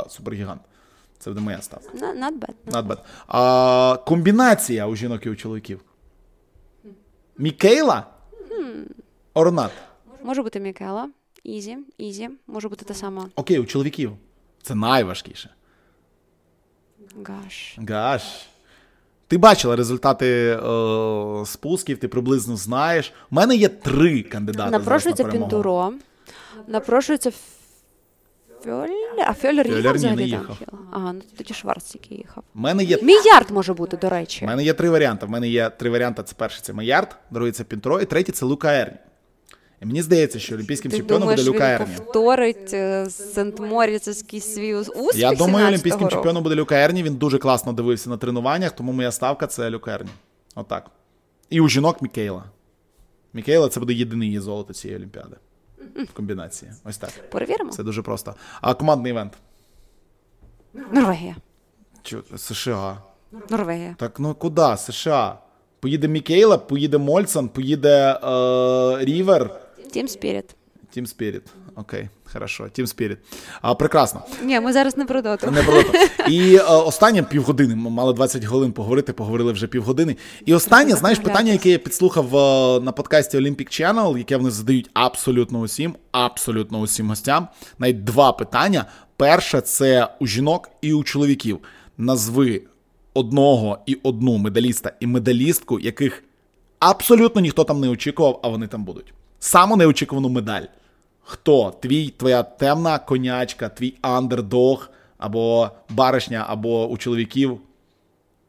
Супергігант. 0.09 0.61
Це 1.19 1.29
буде 1.29 1.41
моя 1.41 1.61
ставка. 1.61 1.97
На- 1.97 2.29
Not 2.29 2.39
bad. 2.39 2.53
Not 2.71 2.87
bad. 2.87 2.97
А, 3.27 3.97
комбінація 4.07 4.87
у 4.87 4.95
жінок 4.95 5.25
і 5.25 5.29
у 5.29 5.35
чоловіків. 5.35 5.81
Мікейла? 7.37 8.03
Орнат. 9.33 9.71
Може 10.23 10.43
бути 10.43 10.59
Мікела. 10.59 11.09
Ізі, 11.43 11.77
ізі. 11.97 12.29
Може 12.47 12.69
бути 12.69 12.85
та 12.85 12.93
сама 12.93 13.29
Окей, 13.35 13.59
у 13.59 13.65
чоловіків. 13.65 14.11
Це 14.61 14.75
найважкіше. 14.75 15.49
Гаш. 17.25 17.77
Гаш. 17.89 18.23
Ти 19.27 19.37
бачила 19.37 19.75
результати 19.75 20.27
е, 20.27 21.45
спусків, 21.45 21.97
ти 21.97 22.07
приблизно 22.07 22.55
знаєш. 22.57 23.13
У 23.31 23.35
мене 23.35 23.55
є 23.55 23.67
три 23.69 24.21
кандидати. 24.23 24.71
Напрошується 24.71 25.23
зараз 25.23 25.39
на 25.39 25.47
перемогу. 25.47 25.49
Пінтуро. 25.51 25.93
Напрошується 26.67 27.31
Фьоль. 28.63 28.87
А 29.27 29.33
Фьолер 29.33 29.67
Фьолер 29.67 29.77
їхав 29.77 29.91
ні, 29.93 29.97
взагалі 29.97 30.25
не 30.25 30.31
там? 30.31 30.41
їхав. 30.41 30.57
Ага, 30.91 31.13
ну 31.13 31.21
тоді 31.37 31.53
Шварц 31.53 31.95
який 31.95 32.17
їхав. 32.17 32.43
У 32.55 32.59
мене 32.59 32.83
є 32.83 32.99
Мільярд 33.01 33.51
може 33.51 33.73
бути, 33.73 33.97
до 33.97 34.09
речі. 34.09 34.45
У 34.45 34.47
мене 34.47 34.63
є 34.63 34.73
три 34.73 34.89
варіанти. 34.89 35.25
У 35.25 35.29
мене 35.29 35.47
є 35.47 35.69
три 35.69 35.89
варіанти. 35.89 36.23
Це 36.23 36.33
перший 36.37 36.61
це 36.63 36.73
Мейяр, 36.73 37.15
другий 37.31 37.51
це 37.51 37.63
Пінтуро, 37.63 38.01
і 38.01 38.05
третій 38.05 38.31
це 38.31 38.45
Люка 38.45 38.73
Ерні. 38.73 38.97
Мені 39.81 40.01
здається, 40.01 40.39
що 40.39 40.55
олімпійським 40.55 40.91
Ти 40.91 40.97
чемпіоном 40.97 41.21
думаєш, 41.21 41.41
буде 41.45 41.55
Люка 41.57 41.75
він 41.75 41.81
Ерні. 41.81 41.95
повторить 41.97 42.73
е, 42.73 43.05
Сент-Моріцький 43.09 44.39
свій 44.41 44.75
успіх 44.75 45.15
Я 45.15 45.35
думаю, 45.35 45.67
олімпійським 45.67 46.01
року? 46.01 46.11
чемпіоном 46.11 46.43
буде 46.43 46.55
Люка 46.55 46.75
Ерні. 46.75 47.03
Він 47.03 47.15
дуже 47.15 47.37
класно 47.37 47.73
дивився 47.73 48.09
на 48.09 48.17
тренуваннях, 48.17 48.71
тому 48.71 48.91
моя 48.91 49.11
ставка 49.11 49.47
це 49.47 49.69
Люка 49.69 49.93
Ерні. 49.93 50.09
Отак. 50.55 50.85
І 51.49 51.61
у 51.61 51.67
жінок 51.69 52.01
Мікейла. 52.01 52.43
Мікейла 53.33 53.69
це 53.69 53.79
буде 53.79 53.93
єдине 53.93 54.25
її 54.25 54.39
золото 54.39 54.73
цієї 54.73 54.99
олімпіади. 54.99 55.35
В 55.95 56.13
комбінації. 56.13 56.71
Ось 56.83 56.97
так. 56.97 57.29
Перевіримо. 57.31 57.71
Це 57.71 57.83
дуже 57.83 58.01
просто. 58.01 58.35
А 58.61 58.73
командний 58.73 59.11
event? 59.11 59.33
Норвегія. 60.91 61.35
Чо, 62.03 62.23
США. 62.37 62.97
Норвегія. 63.49 63.95
Так 63.99 64.19
ну 64.19 64.33
куди? 64.33 64.77
США. 64.77 65.37
Поїде 65.79 66.07
Мікейла, 66.07 66.57
поїде 66.57 66.97
Мольцан, 66.97 67.49
поїде 67.49 68.19
е, 68.23 69.05
Рівер. 69.05 69.61
Team 69.91 70.07
spirit. 70.07 70.55
Team 70.91 71.05
spirit. 71.07 71.43
Окей, 71.75 72.09
хорошо. 72.33 72.69
Team 72.69 72.87
spirit. 72.87 73.17
А, 73.61 73.75
прекрасно. 73.75 74.21
Ні, 74.43 74.59
ми 74.59 74.73
зараз 74.73 74.97
не 74.97 75.05
про 75.05 75.21
доту. 75.21 75.51
Не 75.51 75.63
проти. 75.63 76.09
І 76.29 76.55
е, 76.55 76.61
останнє 76.63 77.23
півгодини. 77.23 77.75
Ми 77.75 77.89
мали 77.89 78.13
20 78.13 78.45
хвилин 78.45 78.71
поговорити, 78.71 79.13
поговорили 79.13 79.51
вже 79.51 79.67
півгодини. 79.67 80.15
І 80.45 80.53
останнє, 80.53 80.95
знаєш, 80.95 81.19
питання, 81.19 81.51
яке 81.51 81.69
я 81.69 81.77
підслухав 81.77 82.35
е, 82.35 82.79
на 82.79 82.91
подкасті 82.91 83.37
Olympic 83.37 83.81
Channel, 83.81 84.17
яке 84.17 84.37
вони 84.37 84.51
задають 84.51 84.89
абсолютно 84.93 85.59
усім, 85.59 85.95
абсолютно 86.11 86.79
усім 86.79 87.09
гостям. 87.09 87.47
Навіть 87.79 88.03
два 88.03 88.31
питання. 88.31 88.85
Перше 89.17 89.61
це 89.61 90.07
у 90.19 90.27
жінок 90.27 90.69
і 90.81 90.93
у 90.93 91.03
чоловіків. 91.03 91.59
Назви 91.97 92.61
одного 93.13 93.77
і 93.85 93.97
одну 94.03 94.37
медаліста 94.37 94.91
і 94.99 95.07
медалістку, 95.07 95.79
яких 95.79 96.23
абсолютно 96.79 97.41
ніхто 97.41 97.63
там 97.63 97.79
не 97.79 97.89
очікував, 97.89 98.39
а 98.43 98.47
вони 98.47 98.67
там 98.67 98.83
будуть. 98.83 99.13
Саму 99.45 99.75
неочікувану 99.77 100.29
медаль. 100.29 100.61
Хто? 101.23 101.73
Твій, 101.81 102.09
твоя 102.09 102.43
темна 102.43 102.99
конячка, 102.99 103.69
твій 103.69 103.93
андердог, 104.01 104.89
або 105.17 105.69
баришня, 105.89 106.45
або 106.49 106.87
у 106.87 106.97
чоловіків. 106.97 107.57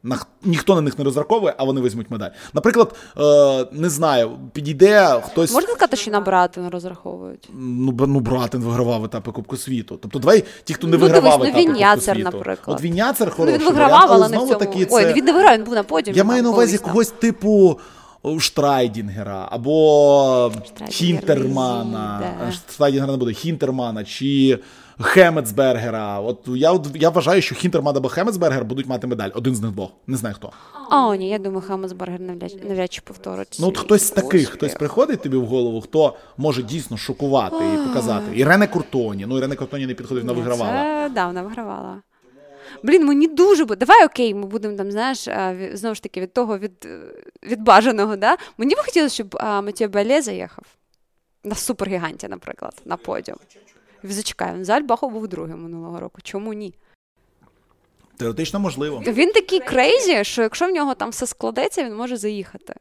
На, 0.03 0.19
ніхто 0.43 0.75
на 0.75 0.81
них 0.81 0.97
не 0.97 1.03
розраховує, 1.03 1.53
а 1.57 1.63
вони 1.63 1.81
візьмуть 1.81 2.11
медаль. 2.11 2.29
Наприклад, 2.53 2.95
е, 3.17 3.65
не 3.71 3.89
знаю, 3.89 4.31
підійде 4.53 5.21
хтось. 5.25 5.53
Можна 5.53 5.69
сказати, 5.69 5.97
що 5.97 6.11
на 6.11 6.19
Братена 6.19 6.61
не 6.61 6.69
розраховують? 6.69 7.49
Ну, 7.53 7.93
ну 8.07 8.19
Братен 8.19 8.61
вигравав 8.61 9.05
етапи 9.05 9.31
Кубку 9.31 9.57
світу. 9.57 9.99
Тобто, 10.01 10.19
давай 10.19 10.43
ті, 10.63 10.73
хто 10.73 10.87
не 10.87 10.97
Ну, 10.97 11.03
вигравав 11.03 11.39
ну, 11.39 11.45
етапи 11.45 11.63
Кубку 11.65 12.01
світу. 12.01 12.19
наприклад. 12.23 12.77
От 12.77 12.81
Вінатцер 12.83 13.27
Ну, 13.27 13.33
хороший 13.35 13.59
він 13.59 13.65
вигравав, 13.65 13.91
варіант, 13.91 14.11
але 14.11 14.21
не 14.21 14.25
в 14.25 14.29
знову 14.29 14.47
цьому. 14.47 14.59
таки 14.59 14.85
це... 14.85 14.95
Ой, 14.95 15.13
він 15.13 15.25
не 15.25 15.33
виграв, 15.33 15.53
він 15.57 15.63
був 15.63 15.73
на 15.73 15.83
подіумі. 15.83 16.17
Я 16.17 16.23
маю 16.23 16.43
на 16.43 16.49
увазі 16.49 16.77
там. 16.77 16.89
когось 16.89 17.09
типу 17.09 17.79
Штрідінгера 18.39 19.47
або 19.51 20.51
Штрайдінгер 20.65 20.93
Хінтермана. 20.93 22.21
Штрідінгера 22.71 23.11
не 23.11 23.17
буде, 23.17 23.33
Хінтермана 23.33 24.03
чи 24.03 24.59
Хеметсбергера. 24.99 26.19
От 26.19 26.39
я, 26.47 26.79
я 26.95 27.09
вважаю, 27.09 27.41
що 27.41 27.55
Хінтерман 27.55 27.97
або 27.97 28.09
Хеметсбергер 28.09 28.65
будуть 28.65 28.87
мати 28.87 29.07
медаль. 29.07 29.29
Один 29.33 29.55
з 29.55 29.61
них 29.61 29.71
двох. 29.71 29.89
Не 30.07 30.17
знаю 30.17 30.35
хто. 30.35 30.51
О, 30.91 31.15
ні, 31.15 31.29
я 31.29 31.39
думаю, 31.39 31.61
Хаммесбергер 31.67 32.21
навряд, 32.21 32.63
навряд 32.69 32.93
чи 32.93 33.01
повторить. 33.01 33.57
Ну, 33.59 33.67
от 33.67 33.77
хтось 33.77 34.07
з 34.07 34.11
таких, 34.11 34.49
хтось 34.49 34.73
приходить 34.73 35.21
тобі 35.21 35.37
в 35.37 35.45
голову, 35.45 35.81
хто 35.81 36.15
може 36.37 36.63
дійсно 36.63 36.97
шокувати 36.97 37.55
і 37.73 37.87
показати. 37.87 38.25
Ірена 38.35 38.67
Куртоні. 38.67 39.25
Ну, 39.25 39.37
Ірена 39.37 39.55
Куртоні 39.55 39.87
не 39.87 39.93
підходить, 39.93 40.23
вона 40.23 40.39
вигравала. 40.39 40.71
Це, 40.71 41.09
да, 41.15 41.27
вона 41.27 41.41
вигравала. 41.41 42.01
Блін, 42.83 43.05
мені 43.05 43.27
дуже 43.27 43.65
давай 43.65 44.05
окей, 44.05 44.33
ми 44.33 44.45
будемо 44.47 44.77
там, 44.77 44.91
знаєш, 44.91 45.27
знову 45.79 45.95
ж 45.95 46.03
таки 46.03 46.21
від 46.21 46.33
того 46.33 46.57
від, 46.57 46.85
е, 46.85 46.99
від 47.43 47.61
бажаного, 47.61 48.15
да? 48.15 48.37
Мені 48.57 48.75
б 48.75 48.77
хотілося, 48.77 49.15
щоб 49.15 49.35
Матіо 49.43 49.87
Бале 49.89 50.21
заїхав 50.21 50.63
на 51.43 51.55
супергіганті, 51.55 52.27
наприклад, 52.27 52.81
на 52.85 52.97
подіум. 52.97 53.39
Зачекай, 54.03 54.53
він 54.53 54.65
Зальбахов 54.65 55.11
був 55.11 55.27
другим 55.27 55.63
минулого 55.63 55.99
року. 55.99 56.19
Чому 56.23 56.53
ні? 56.53 56.73
Теоретично 58.17 58.59
можливо. 58.59 59.03
Він 59.07 59.31
такий 59.31 59.59
crazy, 59.59 60.23
що 60.23 60.41
якщо 60.41 60.67
в 60.67 60.71
нього 60.71 60.95
там 60.95 61.09
все 61.09 61.27
складеться, 61.27 61.83
він 61.83 61.95
може 61.95 62.17
заїхати. 62.17 62.73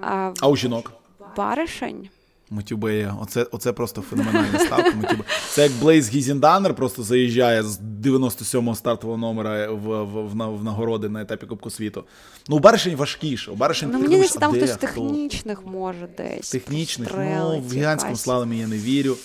А 0.00 0.32
А 0.40 0.48
у 0.48 0.56
жінок? 0.56 0.92
баришень. 1.36 2.08
Мотюбея, 2.50 3.16
оце, 3.20 3.42
оце 3.42 3.72
просто 3.72 4.02
феноменальна 4.02 4.58
ставка. 4.58 4.92
Мотюбе. 4.94 5.24
Це 5.50 5.62
як 5.62 5.72
Блез 5.72 6.10
Гізенданнер 6.10 6.74
просто 6.74 7.02
заїжджає 7.02 7.62
з 7.62 7.80
97-го 8.02 8.74
стартового 8.74 9.18
номера 9.18 9.70
в, 9.70 10.04
в, 10.04 10.28
в, 10.28 10.56
в 10.58 10.64
нагороди 10.64 11.08
на 11.08 11.22
етапі 11.22 11.46
Кубку 11.46 11.70
світу. 11.70 12.04
Ну, 12.48 12.56
у 12.56 12.58
Баришень 12.58 12.96
важкіше. 12.96 13.50
У 13.50 13.54
Баришень 13.54 13.90
Ну 13.92 13.98
мені 13.98 14.14
здається, 14.14 14.38
там 14.38 14.52
хтось 14.52 14.70
хто? 14.70 14.86
технічних 14.86 15.66
може 15.66 16.08
десь. 16.16 16.50
Технічних. 16.50 17.08
Ну, 17.16 17.62
в 17.66 17.72
гігантському 17.74 18.16
слаломі 18.16 18.58
я 18.58 18.66
не 18.66 18.76
вірю. 18.76 19.16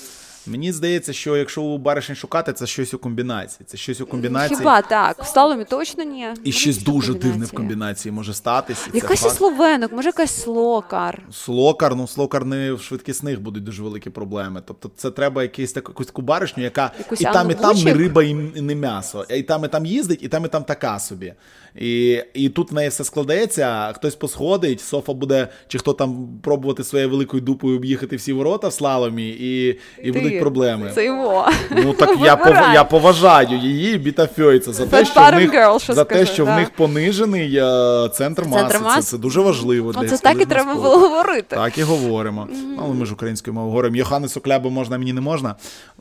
Мені 0.47 0.71
здається, 0.71 1.13
що 1.13 1.37
якщо 1.37 1.61
у 1.61 1.77
баришень 1.77 2.15
шукати, 2.15 2.53
це 2.53 2.67
щось 2.67 2.93
у 2.93 2.97
комбінації. 2.97 3.65
Це 3.67 3.77
щось 3.77 4.01
у 4.01 4.05
комбінації. 4.05 4.57
Хіба 4.57 4.81
так? 4.81 5.23
В 5.23 5.27
слаломі 5.27 5.65
точно 5.65 6.03
ні. 6.03 6.27
І 6.43 6.51
щось 6.51 6.83
дуже 6.83 7.13
дивне 7.13 7.45
в 7.45 7.51
комбінації 7.51 8.11
може 8.11 8.33
статись. 8.33 8.87
і 8.87 8.91
це 8.91 8.97
Якась 8.97 9.19
факт. 9.21 9.35
словенок, 9.35 9.91
може 9.91 10.09
якась 10.09 10.41
слокар. 10.41 11.21
Слокар, 11.31 11.95
ну 11.95 12.07
слокар 12.07 12.45
не 12.45 12.73
в 12.73 12.81
швидкісних 12.81 13.41
будуть 13.41 13.63
дуже 13.63 13.83
великі 13.83 14.09
проблеми. 14.09 14.61
Тобто 14.67 14.91
це 14.95 15.11
треба 15.11 15.41
якийсь 15.43 15.73
таку, 15.73 15.91
якусь 15.91 16.07
таку 16.07 16.21
баришню, 16.21 16.63
яка 16.63 16.91
Якусь 16.99 17.21
і 17.21 17.23
там, 17.23 17.51
і 17.51 17.53
там 17.53 17.75
не 17.75 17.83
Бучик? 17.83 17.97
риба, 17.97 18.23
і 18.23 18.33
не 18.61 18.75
м'ясо. 18.75 19.25
І 19.29 19.43
там, 19.43 19.65
і 19.65 19.67
там 19.67 19.85
їздить, 19.85 20.23
і 20.23 20.27
там, 20.27 20.45
і 20.45 20.47
там 20.47 20.63
така 20.63 20.99
собі. 20.99 21.33
І, 21.79 22.23
і 22.33 22.49
тут 22.49 22.71
в 22.71 22.73
неї 22.75 22.89
все 22.89 23.03
складеться, 23.03 23.93
хтось 23.95 24.15
посходить, 24.15 24.81
Софа 24.81 25.13
буде, 25.13 25.47
чи 25.67 25.77
хто 25.77 25.93
там 25.93 26.27
пробувати 26.43 26.83
своєю 26.83 27.09
великою 27.09 27.41
дупою 27.41 27.77
об'їхати 27.77 28.15
всі 28.15 28.33
ворота 28.33 28.67
в 28.67 28.73
слаломі, 28.73 29.29
і, 29.29 29.67
і 30.03 30.11
Ти, 30.11 30.11
будуть 30.11 30.39
проблеми. 30.39 30.91
Це 30.95 31.05
його. 31.05 31.49
Ну 31.71 31.93
так 31.93 32.17
я, 32.23 32.35
пов... 32.35 32.55
Я 32.73 32.83
поважаю 32.83 33.57
її 33.57 33.97
Біта 33.97 34.27
Фьойца 34.27 34.73
за 34.73 34.85
те, 34.85 35.05
що 35.05 35.21
в 35.21 35.35
них, 35.35 35.53
girl, 35.53 35.79
що 35.79 35.93
за 35.93 36.03
те, 36.03 36.25
що 36.25 36.45
да. 36.45 36.55
в 36.55 36.59
них 36.59 36.69
понижений 36.69 37.55
е, 37.55 38.09
центр 38.13 38.45
маси. 38.45 38.77
Це, 38.77 38.83
маси? 38.83 39.01
це 39.01 39.17
дуже 39.17 39.41
важливо 39.41 39.91
для 39.91 40.01
Оце 40.01 40.17
так 40.17 40.41
і 40.41 40.45
треба 40.45 40.75
було 40.75 40.97
говорити. 40.97 41.55
Так 41.55 41.77
і 41.77 41.83
говоримо. 41.83 42.47
Ну, 42.51 42.79
Але 42.83 42.93
ми 42.93 43.05
ж 43.05 43.13
українською 43.13 43.53
мовою 43.53 43.69
говоримо. 43.71 43.95
Йоханнесу 43.95 44.41
Клябу 44.41 44.69
можна, 44.69 44.97
мені 44.97 45.13
не 45.13 45.21
можна. 45.21 45.55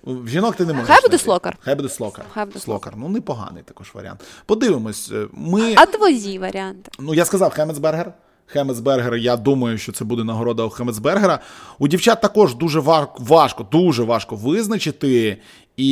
В 0.06 0.28
жінок 0.28 0.56
ти 0.56 0.64
не 0.64 0.72
можеш. 0.72 0.88
Хай 0.88 0.96
буде 0.96 1.08
знайти. 1.08 1.24
Слокар. 1.24 1.56
Хай 1.60 1.74
буде 1.74 1.88
слокар. 1.88 2.24
Хай 2.34 2.44
буде 2.44 2.60
слокар. 2.60 2.92
Ну, 2.96 3.08
непоганий 3.08 3.62
також 3.62 3.90
варіант. 3.94 4.20
Подивимось. 4.46 5.10
е, 5.12 5.26
Ми... 5.32 5.74
А 5.76 5.86
твої 5.86 6.38
варіанти? 6.38 6.90
Ну, 6.98 7.14
я 7.14 7.24
сказав 7.24 7.52
Хемецбергер. 7.52 8.12
Хемецбергер, 8.46 9.14
я 9.16 9.36
думаю, 9.36 9.78
що 9.78 9.92
це 9.92 10.04
буде 10.04 10.24
нагорода 10.24 10.62
у 10.62 10.70
Хемецбергера. 10.70 11.38
У 11.78 11.88
дівчат 11.88 12.20
також 12.20 12.54
дуже 12.54 12.80
ва- 12.80 13.14
важко, 13.18 13.66
дуже 13.72 14.02
важко 14.02 14.36
визначити. 14.36 15.36
І 15.76 15.90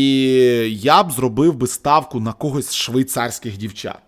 я 0.83 1.03
б 1.03 1.13
зробив 1.13 1.55
би 1.55 1.67
ставку 1.67 2.21
на 2.21 2.33
когось 2.33 2.67
з 2.69 2.75
швейцарських 2.75 3.57
дівчат. 3.57 3.99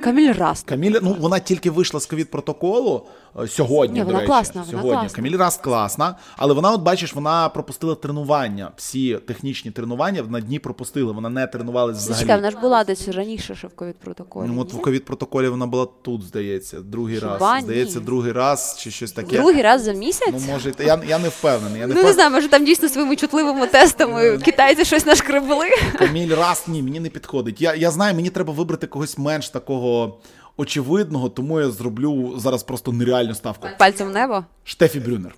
Каміль 0.00 0.32
Раст. 0.32 0.66
Каміля, 0.66 0.98
ну 1.02 1.16
вона 1.20 1.38
тільки 1.38 1.70
вийшла 1.70 2.00
з 2.00 2.06
ковід 2.06 2.30
протоколу 2.30 3.06
сьогодні. 3.48 3.98
Ні, 4.00 4.04
до 4.06 4.12
речі, 4.12 4.26
класна, 4.26 4.60
вона 4.60 4.70
сьогодні. 4.70 4.92
класна. 5.00 5.16
Каміль 5.16 5.36
Раст 5.36 5.60
класна, 5.60 6.16
але 6.36 6.54
вона, 6.54 6.72
от 6.72 6.82
бачиш, 6.82 7.14
вона 7.14 7.48
пропустила 7.48 7.94
тренування. 7.94 8.70
Всі 8.76 9.14
технічні 9.26 9.70
тренування 9.70 10.22
на 10.22 10.40
дні 10.40 10.58
пропустила. 10.58 11.12
Вона 11.12 11.28
не 11.28 11.46
тренувалась 11.46 11.96
взагалі. 11.96 12.22
Чекай, 12.22 12.36
вона 12.36 12.50
ж 12.50 12.56
була 12.58 12.84
десь 12.84 13.08
раніше 13.08 13.54
ще 13.54 13.66
в 13.66 13.74
ковід 13.74 13.96
протоколі. 13.96 14.48
Ну, 14.52 14.60
от 14.60 14.72
в 14.72 14.80
ковід 14.80 15.04
протоколі 15.04 15.48
вона 15.48 15.66
була 15.66 15.86
тут, 16.02 16.22
здається, 16.22 16.80
другий 16.80 17.18
Хіба 17.18 17.38
раз. 17.38 17.54
ні? 17.54 17.60
Здається, 17.62 18.00
другий 18.00 18.32
раз 18.32 18.76
чи 18.80 18.90
щось 18.90 19.12
таке. 19.12 19.36
Другий 19.36 19.62
раз 19.62 19.82
за 19.82 19.92
місяць? 19.92 20.28
Ну, 20.32 20.52
може, 20.52 20.72
я, 20.78 21.00
я 21.08 21.18
не 21.18 21.28
впевнений. 21.28 21.80
Я 21.80 21.86
не 21.86 21.94
Ну 21.94 22.02
не 22.02 22.12
знаю, 22.12 22.30
може 22.30 22.48
там 22.48 22.64
дійсно 22.64 22.88
своїми 22.88 23.16
чутливими 23.16 23.66
тестами 23.66 24.38
китайці 24.38 24.84
щось 24.84 25.06
нашкребли. 25.06 25.66
Каміль 25.98 26.34
Раст, 26.34 26.68
ні, 26.68 26.82
мені 26.82 27.00
не 27.00 27.08
підходить. 27.08 27.60
Я, 27.60 27.74
я 27.74 27.90
знаю, 27.90 28.14
мені 28.14 28.30
треба 28.30 28.52
вибрати 28.52 28.86
когось 28.86 29.18
менш 29.18 29.48
такого 29.48 30.18
очевидного, 30.58 31.28
тому 31.28 31.60
я 31.60 31.70
зроблю 31.70 32.34
зараз 32.38 32.62
просто 32.62 32.92
нереальну 32.92 33.34
ставку. 33.34 33.68
Пальцем 33.78 34.08
в 34.08 34.10
небо. 34.12 34.44
Штефі 34.64 35.00
Брюнер. 35.00 35.34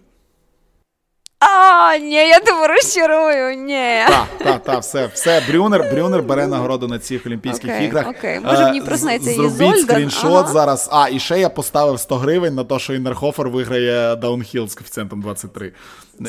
А, 1.40 1.96
ні, 1.96 2.14
я 2.14 2.40
тебе 2.40 2.66
розчарую, 2.66 3.56
ні. 3.56 4.00
Так, 4.08 4.26
так, 4.38 4.62
так, 4.62 4.80
все, 4.80 5.06
все. 5.06 5.42
Брюнер, 5.48 5.90
Брюнер 5.92 6.22
бере 6.22 6.46
нагороду 6.46 6.88
на 6.88 6.98
цих 6.98 7.26
Олімпійських 7.26 7.70
Окей, 7.70 7.86
іграх. 7.86 8.08
окей. 8.08 8.40
Може, 8.40 8.64
в 8.64 8.72
ній 8.72 8.82
Е, 9.26 9.30
її 9.30 9.34
Зробіть 9.50 9.80
скріншот 9.80 10.44
Ага. 10.44 10.52
зараз. 10.52 10.88
А, 10.92 11.08
і 11.08 11.18
ще 11.18 11.40
я 11.40 11.48
поставив 11.48 12.00
100 12.00 12.16
гривень 12.16 12.54
на 12.54 12.64
те, 12.64 12.78
що 12.78 12.94
Іннерхофер 12.94 13.48
виграє 13.48 14.16
даунхіл 14.16 14.68
з 14.68 14.74
коефіцієнтом 14.74 15.20
23. 15.22 15.72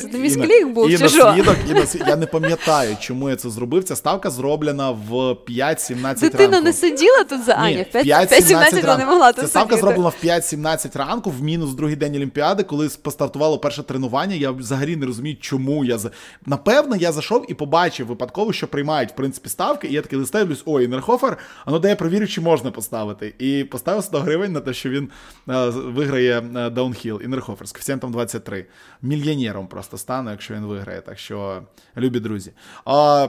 Це 0.00 0.18
на- 0.66 0.72
був, 0.72 0.90
і 0.90 0.96
чи 0.96 1.02
на 1.02 1.08
свідок, 1.08 1.56
і 1.70 1.74
на 1.74 1.80
сві- 1.80 2.08
Я 2.08 2.16
не 2.16 2.26
пам'ятаю, 2.26 2.96
чому 3.00 3.30
я 3.30 3.36
це 3.36 3.50
зробив. 3.50 3.84
Ця 3.84 3.96
ставка 3.96 4.30
зроблена 4.30 4.90
в 4.90 5.34
5-17 5.46 6.20
Дитина 6.30 6.50
ранку. 6.52 6.64
не 6.64 6.72
сиділа 6.72 7.24
тут 7.24 7.44
за 7.44 7.52
Аня. 7.52 7.76
Ні, 7.76 7.82
В 7.82 8.04
5-17 8.04 8.80
вона 8.80 8.96
не 8.96 9.06
могла 9.06 9.32
тут 9.32 9.40
Ця 9.44 9.48
ставка 9.48 9.68
сидіти. 9.68 9.80
зроблена 9.86 10.08
в 10.08 10.14
5-17 10.24 10.96
ранку, 10.96 11.30
в 11.30 11.42
мінус 11.42 11.74
другий 11.74 11.96
день 11.96 12.16
Олімпіади, 12.16 12.62
коли 12.62 12.88
постартувало 13.02 13.58
перше 13.58 13.82
тренування. 13.82 14.34
Я 14.34 14.50
взагалі 14.50 14.96
не 14.96 15.06
розумію, 15.06 15.36
чому 15.40 15.84
я 15.84 15.98
за. 15.98 16.10
Напевно, 16.46 16.96
я 16.96 17.12
зайшов 17.12 17.46
і 17.48 17.54
побачив 17.54 18.06
випадково, 18.06 18.52
що 18.52 18.68
приймають 18.68 19.10
в 19.10 19.14
принципі 19.14 19.48
ставки, 19.48 19.88
і 19.88 19.92
я 19.92 20.02
такий 20.02 20.18
листаю, 20.18 20.44
дивлюсь, 20.44 20.62
ой, 20.66 20.84
Інерхофер, 20.84 21.36
а 21.64 21.70
ну 21.70 21.78
де 21.78 21.88
я 21.88 21.96
провірю, 21.96 22.26
чи 22.26 22.40
можна 22.40 22.70
поставити. 22.70 23.34
І 23.38 23.64
поставив 23.64 24.04
100 24.04 24.18
гривень 24.18 24.52
на 24.52 24.60
те, 24.60 24.74
що 24.74 24.88
він 24.90 25.08
е, 25.48 25.68
виграє 25.70 26.42
е, 26.56 26.70
даунхіл. 26.70 27.20
Інерхофер 27.24 27.68
з 27.68 27.72
коефіцієнтом 27.72 28.12
23. 28.12 28.66
Мільйонером 29.02 29.66
просто. 29.66 29.81
Просто 29.82 29.98
стану, 29.98 30.30
якщо 30.30 30.54
він 30.54 30.64
виграє. 30.64 31.00
Так 31.00 31.18
що, 31.18 31.62
любі 31.96 32.20
друзі. 32.20 32.52
А, 32.84 33.28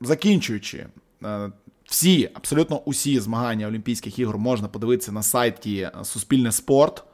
Закінчуючи, 0.00 0.86
е, 1.24 1.52
всі, 1.84 2.30
абсолютно 2.34 2.80
усі 2.84 3.20
змагання 3.20 3.66
Олімпійських 3.66 4.18
ігор 4.18 4.38
можна 4.38 4.68
подивитися 4.68 5.12
на 5.12 5.22
сайті 5.22 5.90
Суспільне 6.02 6.52
спорт. 6.52 7.04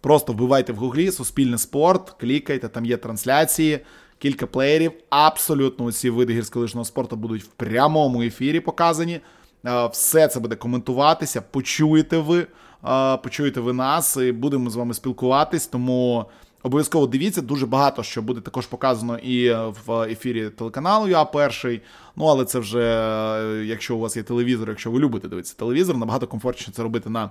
Просто 0.00 0.32
вбивайте 0.32 0.72
в 0.72 0.76
гуглі 0.76 1.10
Суспільне 1.12 1.58
спорт, 1.58 2.10
клікайте, 2.10 2.68
там 2.68 2.84
є 2.84 2.96
трансляції, 2.96 3.80
кілька 4.18 4.46
плеєрів. 4.46 4.92
Абсолютно 5.10 5.84
усі 5.84 6.10
види 6.10 6.32
гірськолижного 6.32 6.84
спорту 6.84 7.16
будуть 7.16 7.42
в 7.42 7.46
прямому 7.46 8.22
ефірі 8.22 8.60
показані. 8.60 9.20
Е, 9.66 9.86
Все 9.86 10.28
це 10.28 10.40
буде 10.40 10.56
коментуватися. 10.56 11.42
Почуєте 11.42 12.18
ви, 12.18 12.46
е, 12.88 13.16
почуєте 13.16 13.60
ви 13.60 13.72
нас, 13.72 14.16
і 14.16 14.32
будемо 14.32 14.70
з 14.70 14.76
вами 14.76 14.94
спілкуватись. 14.94 15.66
Тому 15.66 16.26
обов'язково 16.62 17.06
дивіться. 17.06 17.42
Дуже 17.42 17.66
багато 17.66 18.02
що 18.02 18.22
буде 18.22 18.40
також 18.40 18.66
показано 18.66 19.18
і 19.18 19.52
в 19.86 20.02
ефірі 20.02 20.50
телеканалу 20.50 21.08
Я 21.08 21.24
перший. 21.24 21.80
Ну 22.16 22.24
але 22.24 22.44
це 22.44 22.58
вже 22.58 22.82
е, 22.82 23.64
якщо 23.64 23.96
у 23.96 23.98
вас 23.98 24.16
є 24.16 24.22
телевізор, 24.22 24.68
якщо 24.68 24.90
ви 24.90 24.98
любите 24.98 25.28
дивитися 25.28 25.54
телевізор, 25.58 25.96
набагато 25.96 26.26
комфортніше 26.26 26.72
це 26.72 26.82
робити 26.82 27.10
на. 27.10 27.30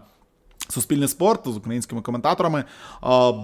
Суспільне 0.69 1.07
спорт 1.07 1.41
з 1.45 1.57
українськими 1.57 2.01
коментаторами. 2.01 2.63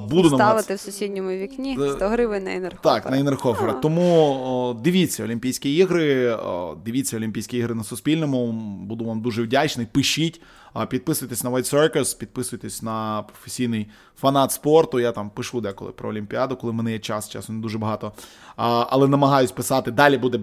Буду 0.09 0.29
намагатися- 0.29 0.35
Ставити 0.37 0.75
в 0.75 0.79
сусідньому 0.79 1.29
вікні 1.29 1.77
100 1.95 2.07
гривень 2.07 2.43
на 2.43 2.51
енергофер. 2.55 2.81
так, 2.81 3.11
на 3.11 3.17
Інерхофера. 3.17 3.73
Тому 3.73 4.79
дивіться 4.83 5.23
Олімпійські 5.23 5.75
ігри, 5.75 6.37
дивіться 6.85 7.17
Олімпійські 7.17 7.57
ігри 7.57 7.75
на 7.75 7.83
Суспільному. 7.83 8.51
Буду 8.85 9.05
вам 9.05 9.21
дуже 9.21 9.43
вдячний. 9.43 9.87
Пишіть, 9.91 10.41
підписуйтесь 10.89 11.43
на 11.43 11.49
White 11.49 11.73
Circus, 11.73 12.17
підписуйтесь 12.17 12.81
на 12.81 13.23
професійний 13.23 13.87
фанат 14.19 14.51
спорту. 14.51 14.99
Я 14.99 15.11
там 15.11 15.29
пишу 15.29 15.61
деколи 15.61 15.91
про 15.91 16.09
Олімпіаду, 16.09 16.57
коли 16.57 16.73
мене 16.73 16.91
є 16.91 16.99
час, 16.99 17.29
часу 17.29 17.53
не 17.53 17.61
дуже 17.61 17.77
багато. 17.77 18.11
Але 18.55 19.07
намагаюсь 19.07 19.51
писати. 19.51 19.91
Далі 19.91 20.17
буде. 20.17 20.39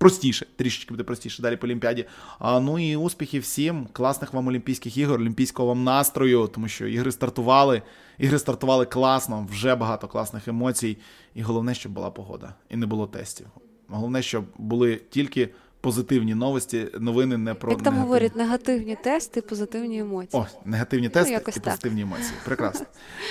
Простіше, 0.00 0.46
трішечки 0.56 0.90
буде 0.90 1.04
простіше 1.04 1.42
далі 1.42 1.56
по 1.56 1.66
Олімпіаді. 1.66 2.04
Ну 2.40 2.78
і 2.78 2.96
успіхів 2.96 3.42
всім, 3.42 3.88
класних 3.92 4.32
вам 4.32 4.48
Олімпійських 4.48 4.96
ігор, 4.96 5.20
олімпійського 5.20 5.68
вам 5.68 5.84
настрою, 5.84 6.46
тому 6.54 6.68
що 6.68 6.86
ігри 6.86 7.12
стартували, 7.12 7.82
ігри 8.18 8.38
стартували 8.38 8.86
класно, 8.86 9.46
вже 9.50 9.74
багато 9.74 10.08
класних 10.08 10.48
емоцій. 10.48 10.98
І 11.34 11.42
головне, 11.42 11.74
щоб 11.74 11.92
була 11.92 12.10
погода 12.10 12.54
і 12.70 12.76
не 12.76 12.86
було 12.86 13.06
тестів. 13.06 13.46
Головне, 13.88 14.22
щоб 14.22 14.44
були 14.58 15.00
тільки 15.10 15.48
позитивні 15.80 16.34
новості, 16.34 16.88
новини 16.98 17.36
не 17.36 17.54
про 17.54 17.70
Як 17.72 17.82
там 17.82 17.94
негативні. 17.94 18.06
говорять, 18.06 18.36
негативні 18.36 18.96
тести, 18.96 19.42
позитивні 19.42 19.98
емоції. 19.98 20.42
О, 20.42 20.46
негативні 20.64 21.08
тести 21.08 21.32
якось 21.32 21.56
і 21.56 21.60
так. 21.60 21.64
позитивні 21.74 22.02
емоції. 22.02 22.32
Прекрасно. 22.44 22.86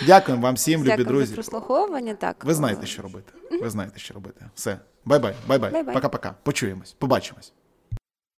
Дякуємо 0.06 0.44
вам 0.44 0.56
всім, 0.56 0.80
любі 0.80 0.90
Дякую 0.90 1.06
за 1.06 1.12
друзі. 1.12 1.34
прослуховування. 1.34 2.14
Так, 2.14 2.46
Ви 2.46 2.54
знаєте, 2.54 2.86
що 2.88 3.02
робити. 3.02 3.34
Ви 3.62 3.70
знаєте, 3.70 4.00
що 4.00 4.14
робити. 4.14 4.46
Все. 4.56 4.80
Bye-bye. 5.06 5.36
Bye-bye. 5.48 5.84
Пока-пока. 5.94 6.34
Почуємось, 6.44 6.94
побачимось. 7.00 7.54